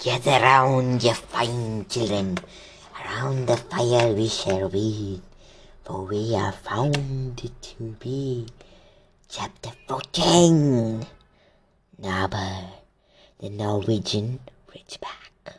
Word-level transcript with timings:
Gather 0.00 0.38
round, 0.38 1.02
ye 1.02 1.12
fine 1.12 1.84
children, 1.88 2.38
around 2.94 3.48
the 3.48 3.56
fire 3.56 4.14
we 4.14 4.28
shall 4.28 4.70
read, 4.70 5.20
for 5.82 6.04
we 6.04 6.36
are 6.36 6.52
found 6.52 7.36
to 7.36 7.82
be. 7.98 8.46
Chapter 9.28 9.70
14 9.88 11.04
Norbert, 11.98 12.78
the 13.40 13.50
Norwegian 13.50 14.38
Ridgeback. 14.70 15.56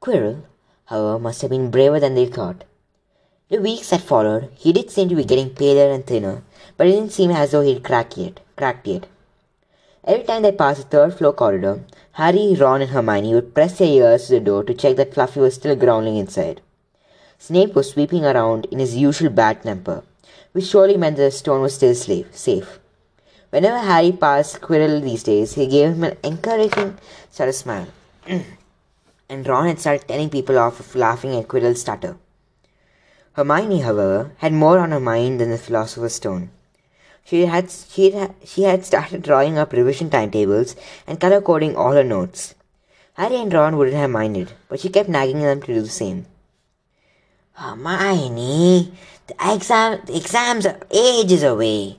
Quirrell, 0.00 0.40
however, 0.86 1.18
must 1.18 1.42
have 1.42 1.50
been 1.50 1.70
braver 1.70 2.00
than 2.00 2.14
they 2.14 2.24
thought. 2.24 2.64
The 3.50 3.58
weeks 3.58 3.90
that 3.90 4.00
followed, 4.00 4.48
he 4.56 4.72
did 4.72 4.90
seem 4.90 5.10
to 5.10 5.14
be 5.14 5.24
getting 5.24 5.50
paler 5.50 5.92
and 5.92 6.06
thinner, 6.06 6.44
but 6.78 6.86
it 6.86 6.92
didn't 6.92 7.12
seem 7.12 7.30
as 7.30 7.50
though 7.50 7.60
he'd 7.60 7.84
cracked 7.84 8.16
yet. 8.16 8.40
Cracked 8.56 8.86
yet. 8.86 9.06
Every 10.06 10.24
time 10.24 10.42
they 10.42 10.52
passed 10.52 10.82
the 10.82 10.88
third 10.88 11.14
floor 11.14 11.32
corridor, 11.32 11.80
Harry, 12.12 12.54
Ron, 12.54 12.82
and 12.82 12.90
Hermione 12.90 13.34
would 13.34 13.54
press 13.54 13.78
their 13.78 13.88
ears 13.88 14.26
to 14.26 14.34
the 14.34 14.40
door 14.40 14.62
to 14.62 14.72
check 14.72 14.94
that 14.96 15.12
Fluffy 15.12 15.40
was 15.40 15.54
still 15.54 15.74
growling 15.74 16.16
inside. 16.16 16.60
Snape 17.38 17.74
was 17.74 17.90
sweeping 17.90 18.24
around 18.24 18.66
in 18.66 18.78
his 18.78 18.96
usual 18.96 19.30
bad 19.30 19.64
temper, 19.64 20.04
which 20.52 20.66
surely 20.66 20.96
meant 20.96 21.16
that 21.16 21.24
the 21.24 21.30
stone 21.32 21.60
was 21.60 21.74
still 21.74 21.94
safe. 21.94 22.78
Whenever 23.50 23.78
Harry 23.78 24.12
passed 24.12 24.60
Quirrell 24.60 25.02
these 25.02 25.24
days, 25.24 25.54
he 25.54 25.66
gave 25.66 25.94
him 25.94 26.04
an 26.04 26.16
encouraging 26.22 26.98
sort 27.30 27.48
of 27.48 27.54
smile. 27.56 27.88
and 29.28 29.48
Ron 29.48 29.66
had 29.66 29.80
started 29.80 30.06
telling 30.06 30.30
people 30.30 30.56
off 30.56 30.76
for 30.76 30.98
laughing 31.00 31.34
at 31.34 31.48
Quirrell's 31.48 31.80
stutter. 31.80 32.16
Hermione, 33.32 33.80
however, 33.80 34.32
had 34.38 34.52
more 34.52 34.78
on 34.78 34.92
her 34.92 35.00
mind 35.00 35.40
than 35.40 35.50
the 35.50 35.58
Philosopher's 35.58 36.14
Stone. 36.14 36.50
She 37.26 37.46
had, 37.46 37.72
she, 37.72 38.12
had, 38.12 38.36
she 38.44 38.62
had 38.62 38.84
started 38.84 39.22
drawing 39.22 39.58
up 39.58 39.72
revision 39.72 40.10
timetables 40.10 40.76
and 41.08 41.18
color 41.20 41.40
coding 41.40 41.74
all 41.74 41.90
her 41.90 42.04
notes. 42.04 42.54
Harry 43.14 43.36
and 43.36 43.52
Ron 43.52 43.76
wouldn't 43.76 43.96
have 43.96 44.10
minded, 44.10 44.52
but 44.68 44.78
she 44.78 44.90
kept 44.90 45.08
nagging 45.08 45.40
them 45.40 45.60
to 45.62 45.74
do 45.74 45.82
the 45.82 45.88
same. 45.88 46.26
Hermione, 47.54 48.92
the, 49.26 49.34
exam, 49.54 50.02
the 50.06 50.16
exams 50.16 50.66
are 50.66 50.78
ages 50.92 51.42
away. 51.42 51.98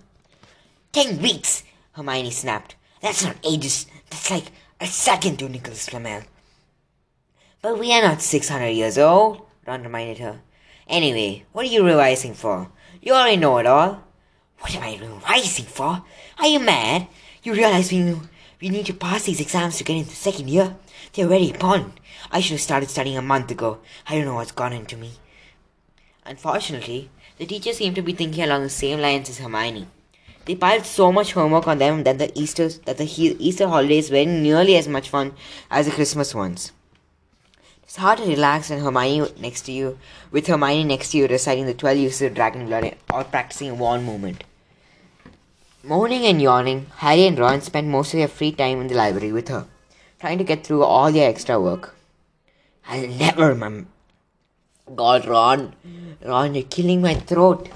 Ten 0.94 1.22
weeks, 1.22 1.64
Hermione 1.92 2.32
snapped. 2.32 2.76
That's 3.02 3.26
not 3.26 3.36
ages. 3.44 3.86
That's 4.10 4.32
like 4.32 4.52
a 4.80 4.88
second 4.88 5.40
to 5.40 5.50
Nicholas 5.50 5.90
Flamel. 5.90 6.22
But 7.62 7.80
we 7.80 7.92
are 7.92 8.02
not 8.02 8.22
600 8.22 8.68
years 8.68 8.98
old, 8.98 9.42
Ron 9.66 9.84
reminded 9.84 10.20
her. 10.20 10.40
Anyway, 10.88 11.44
what 11.52 11.66
are 11.66 11.70
you 11.70 11.86
revising 11.86 12.34
for? 12.34 12.72
You 13.02 13.12
already 13.12 13.36
know 13.36 13.58
it 13.58 13.66
all. 13.66 14.07
What 14.60 14.76
am 14.76 14.84
I 14.84 14.98
revising 15.00 15.66
for? 15.66 16.04
Are 16.40 16.48
you 16.48 16.60
mad? 16.60 17.08
You 17.44 17.54
realize 17.54 17.92
we, 17.92 18.16
we 18.62 18.70
need 18.70 18.86
to 18.88 18.94
pass 18.94 19.24
these 19.24 19.40
exams 19.40 19.78
to 19.78 19.84
get 19.84 19.98
into 19.98 20.16
second 20.16 20.50
year? 20.50 20.76
They're 21.14 21.28
already 21.28 21.52
upon. 21.52 21.94
I 22.32 22.42
should 22.42 22.54
have 22.54 22.62
started 22.62 22.90
studying 22.90 23.18
a 23.18 23.22
month 23.22 23.52
ago. 23.52 23.80
I 24.08 24.16
don't 24.16 24.26
know 24.26 24.36
what's 24.36 24.52
gone 24.52 24.74
into 24.74 24.98
me. 24.98 25.12
Unfortunately, 26.26 27.10
the 27.38 27.46
teachers 27.46 27.78
seem 27.78 27.94
to 27.94 28.02
be 28.02 28.14
thinking 28.14 28.44
along 28.44 28.64
the 28.64 28.70
same 28.70 29.00
lines 29.00 29.30
as 29.30 29.38
Hermione. 29.38 29.88
They 30.46 30.56
piled 30.56 30.86
so 30.86 31.12
much 31.12 31.34
homework 31.34 31.68
on 31.68 31.78
them 31.78 32.04
that 32.04 32.20
the 32.20 32.32
Easter 32.34 32.70
that 32.86 32.98
the 32.98 33.06
Easter 33.06 33.68
holidays 33.68 34.10
weren't 34.10 34.42
nearly 34.42 34.78
as 34.78 34.88
much 34.88 35.10
fun 35.10 35.34
as 35.70 35.86
the 35.86 35.92
Christmas 35.92 36.34
ones. 36.34 36.72
It's 37.88 37.96
hard 37.96 38.18
to 38.18 38.26
relax 38.26 38.70
when 38.70 38.82
Hermione 38.82 39.32
next 39.40 39.62
to 39.62 39.72
you, 39.72 39.98
with 40.30 40.48
Hermione 40.48 40.84
next 40.84 41.12
to 41.12 41.20
you 41.20 41.26
reciting 41.26 41.68
the 41.68 41.74
12 41.74 41.98
uses 41.98 42.22
of 42.24 42.34
Dragon 42.34 42.66
Blood 42.66 42.98
or 43.14 43.24
practicing 43.24 43.70
a 43.70 43.76
wand 43.76 44.06
movement. 44.06 44.44
Moaning 45.84 46.26
and 46.26 46.42
yawning, 46.42 46.88
Harry 46.98 47.26
and 47.26 47.40
Ron 47.40 47.62
spent 47.62 47.88
most 47.88 48.14
of 48.14 48.18
their 48.18 48.28
free 48.28 48.52
time 48.52 48.82
in 48.82 48.88
the 48.88 48.96
library 48.96 49.32
with 49.32 49.48
her, 49.48 49.68
trying 50.20 50.38
to 50.38 50.44
get 50.44 50.66
through 50.66 50.84
all 50.84 51.14
their 51.14 51.30
extra 51.30 51.62
work. 51.62 51.96
I'll 52.90 53.08
never 53.08 53.48
remember. 53.48 53.88
God, 54.94 55.26
Ron, 55.26 55.74
Ron, 56.22 56.56
you're 56.56 56.66
killing 56.66 57.02
my 57.02 57.14
throat. 57.14 57.70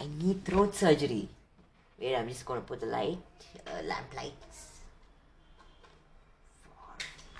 I 0.00 0.08
need 0.18 0.44
throat 0.44 0.74
surgery. 0.74 1.28
Wait, 2.00 2.16
I'm 2.16 2.26
just 2.26 2.44
gonna 2.44 2.60
put 2.60 2.80
the 2.80 2.86
light, 2.86 3.18
uh, 3.68 3.84
lamp 3.84 4.12
lights. 4.16 4.80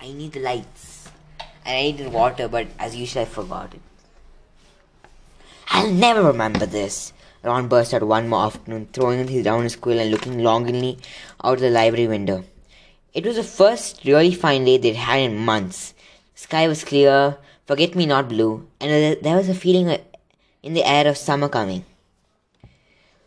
I 0.01 0.13
need 0.13 0.31
the 0.31 0.41
lights 0.41 1.07
and 1.67 1.77
I 1.77 1.83
needed 1.83 2.13
water, 2.13 2.49
but 2.49 2.69
as 2.79 2.95
usual, 2.95 3.23
I 3.23 3.25
forgot 3.25 3.75
it. 3.75 3.81
I'll 5.69 5.91
never 5.91 6.23
remember 6.23 6.65
this. 6.65 7.13
Ron 7.43 7.69
burst 7.69 7.93
out 7.93 8.03
one 8.05 8.29
more 8.29 8.47
afternoon, 8.47 8.89
throwing 8.93 9.43
down 9.43 9.65
his 9.65 9.77
quill 9.77 9.99
and 9.99 10.11
looking 10.11 10.43
longingly 10.43 10.99
out 11.43 11.59
the 11.59 11.71
library 11.71 12.07
window. 12.07 12.45
It 13.13 13.25
was 13.25 13.37
the 13.37 13.43
first 13.43 14.05
really 14.05 14.35
fine 14.35 14.65
day 14.65 14.79
they'd 14.79 14.95
had 14.95 15.21
in 15.21 15.39
months. 15.39 15.95
The 16.35 16.41
sky 16.43 16.69
was 16.69 16.85
clear, 16.85 17.37
forget 17.67 17.95
me 17.95 18.07
not 18.07 18.29
blue, 18.29 18.69
and 18.81 19.19
there 19.23 19.37
was 19.37 19.49
a 19.49 19.55
feeling 19.55 19.99
in 20.63 20.75
the 20.75 20.85
air 20.85 21.07
of 21.09 21.17
summer 21.17 21.49
coming. 21.49 21.85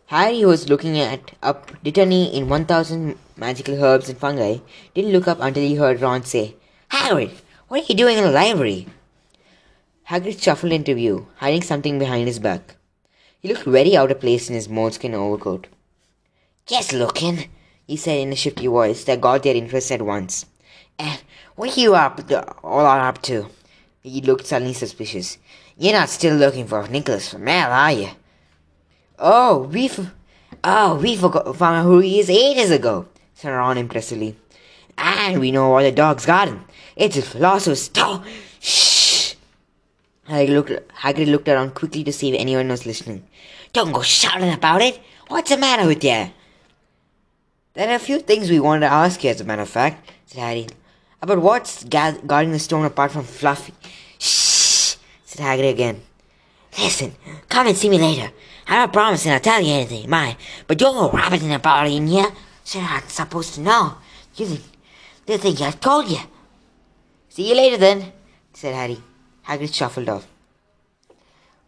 Harry, 0.08 0.42
who 0.42 0.48
was 0.48 0.70
looking 0.70 0.98
at 1.00 1.34
up 1.44 1.72
Dittany 1.84 2.34
in 2.34 2.50
1000 2.50 3.16
magical 3.38 3.84
herbs 3.84 4.10
and 4.10 4.18
fungi, 4.18 4.58
didn't 4.94 5.12
look 5.12 5.28
up 5.28 5.40
until 5.40 5.64
he 5.64 5.76
heard 5.76 6.02
Ron 6.02 6.24
say, 6.24 6.56
Hagrid, 6.92 7.32
what 7.70 7.84
are 7.84 7.86
you 7.88 7.96
doing 7.96 8.18
in 8.18 8.24
the 8.24 8.32
library? 8.32 8.88
Hagrid 10.10 10.42
shuffled 10.42 10.72
into 10.72 10.96
view, 10.96 11.28
hiding 11.36 11.62
something 11.62 12.00
behind 12.00 12.28
his 12.28 12.40
back. 12.40 12.76
He 13.40 13.48
looked 13.48 13.66
very 13.66 13.96
out 13.96 14.10
of 14.10 14.20
place 14.20 14.50
in 14.50 14.56
his 14.56 14.68
moleskin 14.68 15.14
overcoat. 15.14 15.68
Just 16.66 16.94
looking, 16.94 17.48
he 17.86 17.96
said 17.96 18.18
in 18.18 18.34
a 18.34 18.36
shifty 18.36 18.66
voice 18.66 19.04
that 19.04 19.22
got 19.22 19.44
their 19.44 19.56
interest 19.56 19.92
at 19.92 20.02
once. 20.02 20.48
And 20.98 21.22
what 21.56 21.78
are 21.78 21.80
you 21.80 21.94
up 21.94 22.20
all 22.64 22.88
are 22.88 23.08
up 23.08 23.22
to? 23.24 23.46
He 24.02 24.22
looked 24.22 24.48
suddenly 24.48 24.74
suspicious. 24.74 25.38
You're 25.78 25.94
not 25.94 26.10
still 26.10 26.36
looking 26.36 26.66
for 26.66 26.88
Nicholas 26.88 27.30
Flamel, 27.30 27.72
are 27.72 27.92
you? 27.92 28.10
Oh, 29.20 29.70
we 29.72 29.86
f- 29.86 30.12
oh 30.64 30.96
we 30.96 31.16
forgot 31.16 31.56
found 31.56 31.78
out 31.78 31.84
who 31.84 32.00
he 32.00 32.20
is 32.20 32.32
ages 32.32 32.72
ago, 32.72 33.08
said 33.36 33.52
Ron 33.52 33.78
impressively. 33.78 34.36
And 34.98 35.40
we 35.40 35.52
know 35.52 35.72
all 35.72 35.84
the 35.84 35.92
dog's 35.92 36.26
got 36.26 36.48
him. 36.48 36.66
It's 37.00 37.16
a 37.16 37.22
philosopher's 37.22 37.84
stone. 37.84 38.26
Shh! 38.60 39.36
Hagrid 40.28 40.50
looked, 40.50 40.90
Hagrid 40.96 41.32
looked 41.32 41.48
around 41.48 41.74
quickly 41.74 42.04
to 42.04 42.12
see 42.12 42.30
if 42.30 42.38
anyone 42.38 42.68
was 42.68 42.86
listening. 42.86 43.26
Don't 43.72 43.94
go 43.94 44.02
shouting 44.02 44.52
about 44.52 44.82
it. 44.82 45.00
What's 45.30 45.50
the 45.50 45.56
matter 45.56 45.88
with 45.88 46.04
you? 46.04 46.30
There 47.74 47.90
are 47.90 47.96
a 47.96 48.00
few 48.00 48.20
things 48.20 48.50
we 48.50 48.60
wanted 48.60 48.82
to 48.82 48.92
ask 48.92 49.24
you, 49.24 49.30
as 49.30 49.40
a 49.40 49.46
matter 49.46 49.62
of 49.62 49.70
fact, 49.70 50.12
said 50.26 50.42
Harry. 50.42 50.68
About 51.22 51.42
what's 51.42 51.86
guarding 51.86 52.52
the 52.52 52.60
stone 52.60 52.84
apart 52.84 53.12
from 53.12 53.24
Fluffy. 53.24 53.74
Shh! 54.18 54.98
said 55.24 55.40
Hagrid 55.40 55.72
again. 55.72 56.02
Listen, 56.78 57.16
come 57.48 57.68
and 57.68 57.78
see 57.78 57.88
me 57.88 57.98
later. 57.98 58.30
I'm 58.68 58.80
not 58.80 58.92
promising 58.92 59.32
I'll 59.32 59.40
tell 59.40 59.62
you 59.62 59.74
anything, 59.74 60.10
mind. 60.10 60.36
But 60.68 60.82
you're 60.82 61.06
a 61.06 61.16
rabbit 61.16 61.44
in 61.44 61.52
a 61.52 61.60
body 61.60 61.96
in 61.96 62.08
here, 62.08 62.30
so 62.66 62.80
you're 62.80 62.90
not 62.90 63.10
supposed 63.10 63.54
to 63.54 63.62
know. 63.62 63.96
You 64.36 64.48
think, 64.48 64.64
they 65.26 65.38
think 65.38 65.62
I 65.62 65.72
told 65.72 66.10
you. 66.10 66.20
See 67.30 67.48
you 67.48 67.56
later 67.56 67.78
then, 67.78 68.12
said 68.54 68.74
Harry. 68.74 68.98
Hagrid 69.48 69.74
shuffled 69.74 70.10
off. 70.10 70.28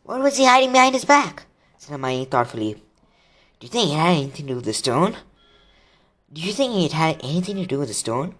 What 0.03 0.21
was 0.21 0.37
he 0.37 0.45
hiding 0.45 0.71
behind 0.71 0.95
his 0.95 1.05
back? 1.05 1.45
said 1.77 1.91
Hermione 1.91 2.25
thoughtfully. 2.25 2.73
Do 3.59 3.67
you 3.67 3.69
think 3.69 3.91
it 3.91 3.95
had 3.95 4.17
anything 4.17 4.47
to 4.47 4.53
do 4.53 4.55
with 4.55 4.65
the 4.65 4.73
stone? 4.73 5.17
Do 6.33 6.41
you 6.41 6.51
think 6.51 6.73
it 6.73 6.93
had 6.93 7.19
anything 7.23 7.57
to 7.57 7.67
do 7.67 7.77
with 7.77 7.89
the 7.89 7.93
stone? 7.93 8.33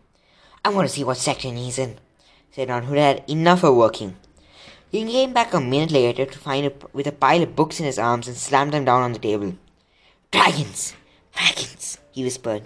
I 0.66 0.70
want 0.70 0.90
to 0.90 0.94
see 0.94 1.04
what 1.04 1.18
section 1.18 1.58
he's 1.58 1.78
in, 1.78 2.00
said 2.52 2.70
Ron, 2.70 2.84
who 2.84 2.96
had 2.96 3.24
enough 3.30 3.64
of 3.64 3.76
working. 3.76 4.16
He 4.90 5.06
came 5.06 5.32
back 5.32 5.54
a 5.54 5.62
minute 5.62 5.92
later 5.92 6.26
to 6.26 6.40
find 6.40 6.66
it 6.66 6.84
with 6.92 7.06
a 7.06 7.12
pile 7.12 7.44
of 7.44 7.56
books 7.56 7.80
in 7.80 7.86
his 7.86 8.00
arms 8.00 8.28
and 8.28 8.36
slammed 8.36 8.74
them 8.74 8.86
down 8.86 9.04
on 9.04 9.14
the 9.14 9.20
table. 9.20 9.56
Dragons! 10.32 10.96
Dragons! 11.36 12.00
he 12.12 12.24
whispered. 12.24 12.64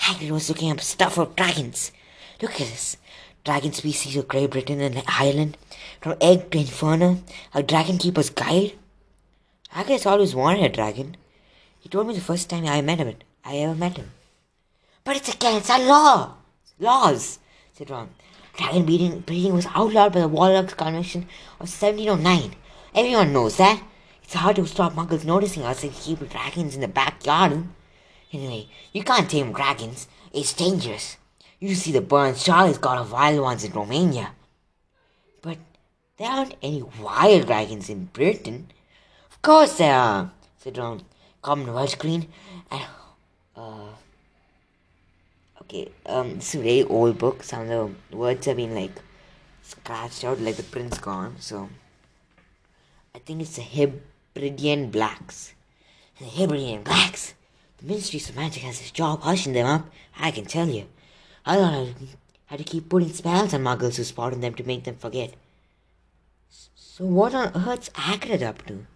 Hagrid 0.00 0.30
was 0.30 0.48
looking 0.48 0.70
up 0.70 0.80
stuff 0.80 1.18
of 1.18 1.36
dragons. 1.36 1.92
Look 2.40 2.52
at 2.52 2.58
this 2.66 2.96
dragon 3.44 3.72
species 3.72 4.16
of 4.16 4.26
Great 4.26 4.50
Britain 4.50 4.80
and 4.80 5.02
Ireland, 5.06 5.58
from 6.00 6.16
egg 6.20 6.50
to 6.50 6.58
inferno, 6.58 7.22
a 7.52 7.62
dragon 7.62 7.98
keeper's 7.98 8.30
guide. 8.30 8.72
Hagrid 9.72 10.06
always 10.06 10.34
wanted 10.34 10.64
a 10.64 10.68
dragon. 10.70 11.16
He 11.78 11.90
told 11.90 12.06
me 12.06 12.14
the 12.14 12.20
first 12.20 12.48
time 12.48 12.64
I 12.66 12.80
met 12.80 12.98
him. 12.98 13.16
I 13.44 13.56
ever 13.56 13.74
met 13.74 13.98
him. 13.98 14.12
But 15.04 15.16
it's 15.16 15.34
against 15.34 15.70
our 15.70 15.80
law. 15.80 16.34
Laws, 16.80 17.38
said 17.74 17.90
Ron. 17.90 18.08
Dragon 18.56 18.86
breeding, 18.86 19.20
breeding 19.20 19.52
was 19.52 19.66
outlawed 19.74 20.14
by 20.14 20.20
the 20.20 20.28
Warlocks 20.28 20.72
Convention 20.74 21.22
of 21.60 21.68
1709. 21.68 22.54
Everyone 22.94 23.32
knows 23.32 23.58
that. 23.58 23.82
It's 24.22 24.34
hard 24.34 24.56
to 24.56 24.66
stop 24.66 24.94
muggles 24.94 25.26
noticing 25.26 25.64
us 25.64 25.82
and 25.82 25.92
keep 25.92 26.26
dragons 26.30 26.74
in 26.74 26.80
the 26.80 26.88
backyard. 26.88 27.64
Anyway, 28.32 28.68
you 28.92 29.04
can't 29.04 29.28
tame 29.28 29.52
dragons. 29.52 30.08
It's 30.32 30.54
dangerous. 30.54 31.18
You 31.64 31.74
see 31.74 31.92
the 31.92 32.02
Burns 32.02 32.44
Charlie's 32.44 32.76
got 32.76 32.98
of 32.98 33.10
wild 33.10 33.40
ones 33.40 33.64
in 33.64 33.72
Romania. 33.72 34.32
But 35.40 35.56
there 36.18 36.28
aren't 36.28 36.56
any 36.60 36.82
wild 36.82 37.46
dragons 37.46 37.88
in 37.88 38.10
Britain. 38.12 38.68
Of 39.30 39.40
course 39.40 39.78
there 39.78 39.94
are, 39.94 40.30
said 40.58 40.76
Ron. 40.76 41.00
Common 41.40 41.72
Welsh 41.72 41.94
Green 41.94 42.28
and 42.70 42.82
uh, 43.56 43.88
Okay, 45.62 45.88
um, 46.04 46.32
it's 46.32 46.54
a 46.54 46.58
very 46.58 46.82
old 46.84 47.16
book. 47.16 47.42
Some 47.42 47.62
of 47.62 47.68
the 48.10 48.14
words 48.14 48.44
have 48.44 48.58
been 48.58 48.74
like 48.74 49.00
scratched 49.62 50.22
out, 50.22 50.40
like 50.40 50.56
the 50.56 50.64
print's 50.64 50.98
gone. 50.98 51.36
So, 51.38 51.70
I 53.14 53.20
think 53.20 53.40
it's 53.40 53.56
the 53.56 53.62
Hebridean 53.62 54.90
Blacks. 54.90 55.54
The 56.18 56.26
Hebridean 56.26 56.82
Blacks. 56.82 57.32
The 57.78 57.86
Ministry 57.86 58.20
of 58.20 58.36
Magic 58.36 58.64
has 58.64 58.82
its 58.82 58.90
job 58.90 59.22
hushing 59.22 59.54
them 59.54 59.66
up. 59.66 59.88
I 60.18 60.30
can 60.30 60.44
tell 60.44 60.68
you. 60.68 60.88
I 61.46 61.56
thought 61.56 61.74
I 61.74 61.94
had 62.46 62.58
to 62.58 62.64
keep 62.64 62.88
putting 62.88 63.12
spells 63.12 63.52
on 63.52 63.62
muggles 63.62 63.96
who 63.96 64.04
spotted 64.04 64.40
them 64.40 64.54
to 64.54 64.64
make 64.64 64.84
them 64.84 64.96
forget. 64.96 65.34
So 66.48 67.04
what 67.04 67.34
on 67.34 67.52
earth's 67.54 67.90
Hagrid 67.90 68.42
up 68.42 68.64
to? 68.66 68.86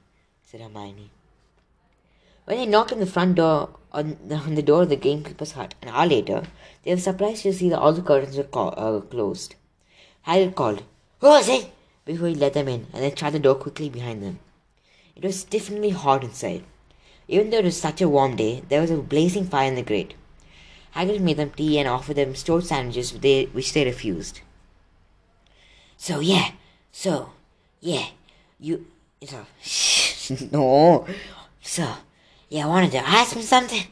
said 0.42 0.60
Hermione. 0.60 1.10
When 2.44 2.56
they 2.56 2.64
knocked 2.64 2.92
on 2.92 3.00
the 3.00 3.06
front 3.06 3.34
door 3.34 3.70
on 3.92 4.16
the, 4.24 4.36
on 4.36 4.54
the 4.54 4.62
door 4.62 4.82
of 4.82 4.88
the 4.88 4.96
gamekeeper's 4.96 5.52
hut 5.52 5.74
an 5.82 5.88
hour 5.88 6.06
later, 6.06 6.44
they 6.84 6.94
were 6.94 7.00
surprised 7.00 7.42
to 7.42 7.52
see 7.52 7.68
that 7.68 7.78
all 7.78 7.92
the 7.92 8.00
curtains 8.00 8.36
were 8.36 8.44
co- 8.44 8.68
uh, 8.68 9.00
closed. 9.00 9.54
Hagrid 10.26 10.54
called, 10.54 10.82
Who 11.20 11.34
is 11.34 11.48
it? 11.48 11.70
before 12.06 12.28
he 12.28 12.34
let 12.34 12.54
them 12.54 12.68
in, 12.68 12.86
and 12.94 13.02
then 13.02 13.14
shut 13.14 13.34
the 13.34 13.38
door 13.38 13.56
quickly 13.56 13.90
behind 13.90 14.22
them. 14.22 14.38
It 15.14 15.24
was 15.24 15.40
stiffeningly 15.40 15.90
hot 15.90 16.24
inside. 16.24 16.64
Even 17.26 17.50
though 17.50 17.58
it 17.58 17.64
was 17.64 17.78
such 17.78 18.00
a 18.00 18.08
warm 18.08 18.36
day, 18.36 18.62
there 18.70 18.80
was 18.80 18.90
a 18.90 18.96
blazing 18.96 19.44
fire 19.44 19.68
in 19.68 19.74
the 19.74 19.82
grate. 19.82 20.14
Hagrid 20.94 21.20
made 21.20 21.36
them 21.36 21.50
tea 21.50 21.78
and 21.78 21.88
offered 21.88 22.16
them 22.16 22.34
stewed 22.34 22.66
sandwiches, 22.66 23.12
which 23.12 23.22
they, 23.22 23.44
which 23.46 23.72
they 23.72 23.84
refused. 23.84 24.40
So 25.96 26.20
yeah, 26.20 26.52
so 26.92 27.30
yeah, 27.80 28.06
you 28.60 28.86
so 29.26 29.46
shh, 29.62 30.30
no, 30.52 31.06
so 31.60 31.92
you 32.48 32.66
wanted 32.66 32.92
to 32.92 32.98
ask 32.98 33.36
me 33.36 33.42
something? 33.42 33.82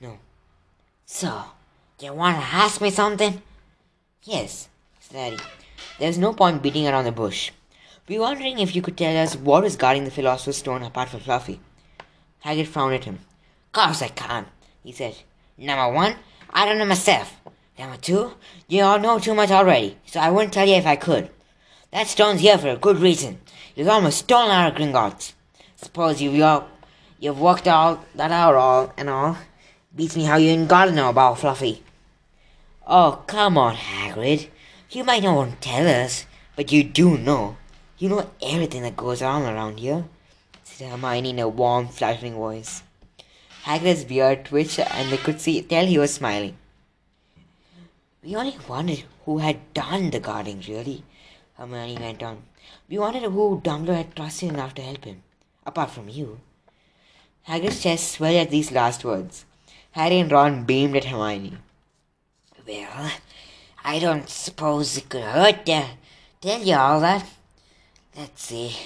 No. 0.00 0.18
So 1.06 1.42
you 2.00 2.12
want 2.12 2.36
to 2.36 2.42
ask 2.42 2.80
me 2.80 2.90
something? 2.90 3.40
Yes, 4.24 4.68
said 5.00 5.16
Harry. 5.16 5.38
There's 5.98 6.18
no 6.18 6.32
point 6.32 6.62
beating 6.62 6.86
around 6.86 7.04
the 7.04 7.12
bush. 7.12 7.52
We 8.08 8.18
were 8.18 8.24
wondering 8.24 8.58
if 8.58 8.76
you 8.76 8.82
could 8.82 8.98
tell 8.98 9.16
us 9.16 9.36
what 9.36 9.64
is 9.64 9.76
guarding 9.76 10.04
the 10.04 10.10
Philosopher's 10.10 10.58
Stone 10.58 10.82
apart 10.82 11.08
from 11.08 11.20
Fluffy. 11.20 11.60
Hagrid 12.44 12.66
frowned 12.66 12.94
at 12.94 13.04
him. 13.04 13.20
Course 13.72 14.02
I 14.02 14.08
can't," 14.08 14.48
he 14.82 14.92
said. 14.92 15.16
Number 15.58 15.94
one, 15.94 16.16
I 16.50 16.66
don't 16.66 16.78
know 16.78 16.84
myself. 16.84 17.40
Number 17.78 17.96
two, 17.96 18.34
you 18.68 18.82
all 18.82 18.98
know 18.98 19.18
too 19.18 19.34
much 19.34 19.50
already, 19.50 19.96
so 20.06 20.20
I 20.20 20.30
wouldn't 20.30 20.52
tell 20.52 20.66
you 20.68 20.74
if 20.76 20.86
I 20.86 20.96
could. 20.96 21.30
That 21.92 22.06
stone's 22.08 22.40
here 22.40 22.58
for 22.58 22.68
a 22.68 22.76
good 22.76 22.98
reason. 22.98 23.40
Was 23.76 23.88
almost 23.88 24.18
stolen 24.18 24.66
of 24.66 24.74
Gringotts. 24.74 25.34
Suppose 25.76 26.22
you've, 26.22 26.42
all, 26.42 26.68
you've 27.20 27.38
worked 27.38 27.68
all 27.68 28.04
that 28.14 28.30
out 28.30 28.54
all 28.54 28.92
and 28.96 29.10
all. 29.10 29.36
Beats 29.94 30.16
me 30.16 30.24
how 30.24 30.36
you 30.36 30.50
ain't 30.50 30.68
got 30.68 30.86
to 30.86 30.92
know 30.92 31.10
about 31.10 31.38
Fluffy. 31.38 31.82
Oh, 32.86 33.22
come 33.26 33.58
on, 33.58 33.76
Hagrid. 33.76 34.48
You 34.90 35.04
might 35.04 35.22
not 35.22 35.36
want 35.36 35.60
to 35.60 35.68
tell 35.68 35.86
us, 35.86 36.24
but 36.54 36.72
you 36.72 36.84
do 36.84 37.18
know. 37.18 37.56
You 37.98 38.08
know 38.08 38.30
everything 38.42 38.82
that 38.82 38.96
goes 38.96 39.20
on 39.20 39.42
around 39.42 39.80
here, 39.80 40.04
said 40.64 40.90
Hermione 40.90 41.30
in 41.30 41.38
a 41.38 41.48
warm, 41.48 41.88
flattering 41.88 42.34
voice. 42.34 42.82
Hagrid's 43.66 44.04
beard 44.04 44.44
twitched 44.44 44.78
and 44.78 45.10
they 45.10 45.16
could 45.16 45.40
see 45.40 45.60
tell 45.60 45.84
he 45.84 45.98
was 45.98 46.14
smiling. 46.14 46.56
We 48.22 48.36
only 48.36 48.56
wondered 48.68 49.02
who 49.24 49.38
had 49.38 49.74
done 49.74 50.10
the 50.10 50.20
guarding, 50.20 50.62
really, 50.68 51.02
Hermione 51.58 51.98
went 51.98 52.22
on. 52.22 52.42
We 52.88 52.98
wondered 52.98 53.24
who 53.24 53.60
Dumbledore 53.64 53.96
had 53.96 54.14
trusted 54.14 54.50
enough 54.50 54.74
to 54.76 54.82
help 54.82 55.04
him, 55.04 55.24
apart 55.64 55.90
from 55.90 56.08
you. 56.08 56.38
Hagrid's 57.42 57.82
chest 57.82 58.12
swelled 58.12 58.36
at 58.36 58.50
these 58.50 58.70
last 58.70 59.04
words. 59.04 59.44
Harry 59.90 60.20
and 60.20 60.30
Ron 60.30 60.62
beamed 60.62 60.96
at 60.96 61.06
Hermione. 61.06 61.58
Well, 62.68 63.10
I 63.82 63.98
don't 63.98 64.28
suppose 64.28 64.96
it 64.96 65.08
could 65.08 65.22
hurt 65.22 65.66
to 65.66 65.86
tell 66.40 66.62
you 66.62 66.76
all 66.76 67.00
that. 67.00 67.26
Let's 68.16 68.44
see. 68.44 68.76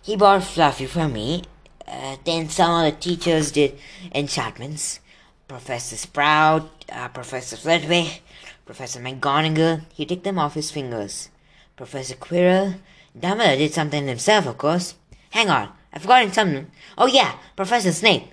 He 0.00 0.16
bought 0.16 0.44
Fluffy 0.44 0.86
for 0.86 1.06
me. 1.06 1.42
Uh, 1.86 2.16
then 2.24 2.48
some 2.48 2.84
of 2.84 2.92
the 2.92 3.00
teachers 3.00 3.52
did 3.52 3.78
enchantments. 4.14 5.00
Professor 5.48 5.96
Sprout, 5.96 6.84
uh, 6.90 7.08
Professor 7.08 7.56
Flitwick, 7.56 8.22
Professor 8.64 9.00
McGonagall. 9.00 9.82
He 9.92 10.04
took 10.04 10.24
them 10.24 10.38
off 10.38 10.54
his 10.54 10.70
fingers. 10.70 11.30
Professor 11.76 12.16
Quirrell. 12.16 12.80
Dumbledore 13.18 13.56
did 13.56 13.72
something 13.72 14.06
himself, 14.08 14.46
of 14.46 14.58
course. 14.58 14.94
Hang 15.30 15.48
on, 15.48 15.70
I've 15.92 16.02
forgotten 16.02 16.32
something. 16.32 16.70
Oh 16.98 17.06
yeah, 17.06 17.36
Professor 17.54 17.92
Snape. 17.92 18.24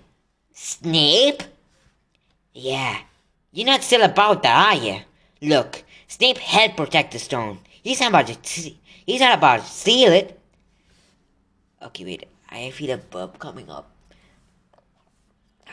Snape? 0.53 1.44
Yeah. 2.53 3.00
You're 3.51 3.67
not 3.67 3.83
still 3.83 4.01
about 4.01 4.41
that, 4.44 4.75
are 4.75 4.83
you? 4.83 5.00
Look, 5.41 5.83
Snape 6.07 6.38
helped 6.39 6.77
protect 6.77 7.11
the 7.11 7.19
stone. 7.19 7.59
He's 7.83 8.00
not 8.00 8.09
about 8.09 8.27
to. 8.27 8.71
He's 9.05 9.19
not 9.19 9.38
about 9.38 9.59
to 9.59 9.65
steal 9.65 10.11
it. 10.13 10.39
Okay, 11.81 12.05
wait. 12.05 12.25
I 12.53 12.69
feel 12.69 12.91
a 12.91 12.97
burp 12.97 13.39
coming 13.39 13.67
up. 13.67 13.89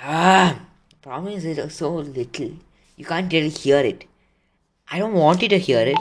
Ah, 0.02 0.58
problem 1.02 1.34
is 1.34 1.44
it's 1.44 1.74
so 1.74 1.96
little. 1.96 2.52
You 2.96 3.04
can't 3.04 3.30
really 3.30 3.50
hear 3.50 3.80
it. 3.80 4.06
I 4.90 4.98
don't 4.98 5.12
want 5.12 5.42
you 5.42 5.48
to 5.50 5.58
hear 5.58 5.80
it, 5.86 5.98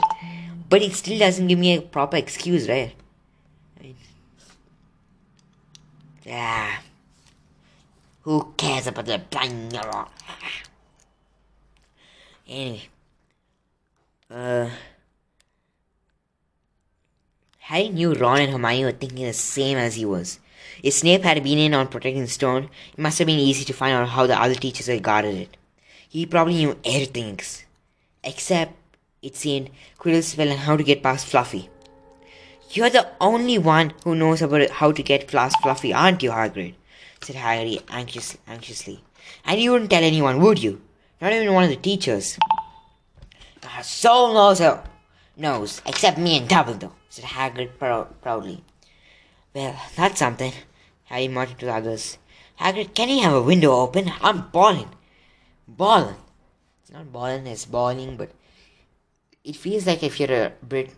but 0.70 0.80
it 0.80 0.94
still 0.94 1.18
doesn't 1.18 1.48
give 1.48 1.58
me 1.58 1.76
a 1.76 1.82
proper 1.82 2.16
excuse, 2.16 2.66
right? 2.66 2.94
I 3.78 3.82
mean, 3.82 3.96
yeah. 6.24 6.78
Who 8.22 8.54
cares 8.56 8.86
about 8.86 9.04
the 9.04 9.18
blind? 9.18 9.78
Anyway, 12.48 12.88
uh. 14.30 14.70
Harry 17.58 17.90
knew 17.90 18.14
Ron 18.14 18.40
and 18.40 18.52
Hermione 18.52 18.84
were 18.84 18.92
thinking 18.92 19.26
the 19.26 19.34
same 19.34 19.76
as 19.78 19.94
he 19.94 20.04
was. 20.06 20.40
If 20.82 20.94
Snape 20.94 21.22
had 21.22 21.42
been 21.42 21.58
in 21.58 21.74
on 21.74 21.88
protecting 21.88 22.22
the 22.22 22.28
stone, 22.28 22.70
it 22.92 22.98
must 22.98 23.18
have 23.18 23.26
been 23.26 23.38
easy 23.38 23.64
to 23.64 23.72
find 23.72 23.94
out 23.94 24.08
how 24.08 24.26
the 24.26 24.40
other 24.40 24.54
teachers 24.54 24.86
had 24.86 25.02
guarded 25.02 25.34
it. 25.34 25.56
He 26.08 26.26
probably 26.26 26.54
knew 26.54 26.76
everything, 26.84 27.38
except, 28.24 28.72
it 29.22 29.36
seemed, 29.36 29.70
Quirrell's 29.98 30.26
spell 30.28 30.48
and 30.48 30.60
how 30.60 30.76
to 30.76 30.82
get 30.82 31.02
past 31.02 31.26
Fluffy. 31.26 31.68
You're 32.72 32.90
the 32.90 33.08
only 33.20 33.58
one 33.58 33.92
who 34.04 34.14
knows 34.14 34.42
about 34.42 34.70
how 34.70 34.92
to 34.92 35.02
get 35.02 35.28
past 35.28 35.56
Fluffy, 35.62 35.92
aren't 35.92 36.22
you, 36.22 36.30
Hagrid? 36.30 36.74
said 37.20 37.36
Harry 37.36 37.80
anxious, 37.90 38.36
anxiously. 38.46 39.02
And 39.44 39.60
you 39.60 39.72
wouldn't 39.72 39.90
tell 39.90 40.02
anyone, 40.02 40.40
would 40.40 40.62
you? 40.62 40.80
Not 41.20 41.32
even 41.32 41.52
one 41.52 41.64
of 41.64 41.70
the 41.70 41.76
teachers. 41.76 42.38
Soul 43.82 44.34
knows, 44.34 44.60
knows, 45.36 45.82
except 45.86 46.18
me 46.18 46.38
and 46.38 46.48
Dumbledore, 46.48 46.92
said 47.08 47.24
Hagrid 47.24 47.70
prou- 47.78 48.08
proudly. 48.22 48.62
Well, 49.54 49.76
that's 49.96 50.18
something. 50.18 50.52
Harry 51.04 51.28
muttered 51.28 51.58
to 51.58 51.66
the 51.66 51.74
others. 51.74 52.18
Hagrid, 52.60 52.94
can 52.94 53.08
you 53.08 53.22
have 53.22 53.34
a 53.34 53.42
window 53.42 53.72
open? 53.72 54.12
I'm 54.20 54.48
balling. 54.50 54.90
Balling. 55.66 56.16
It's 56.82 56.92
not 56.92 57.12
balling, 57.12 57.46
it's 57.46 57.64
balling, 57.64 58.16
but 58.16 58.30
it 59.42 59.56
feels 59.56 59.86
like 59.86 60.02
if 60.02 60.20
you're 60.20 60.32
a 60.32 60.52
Brit, 60.62 60.90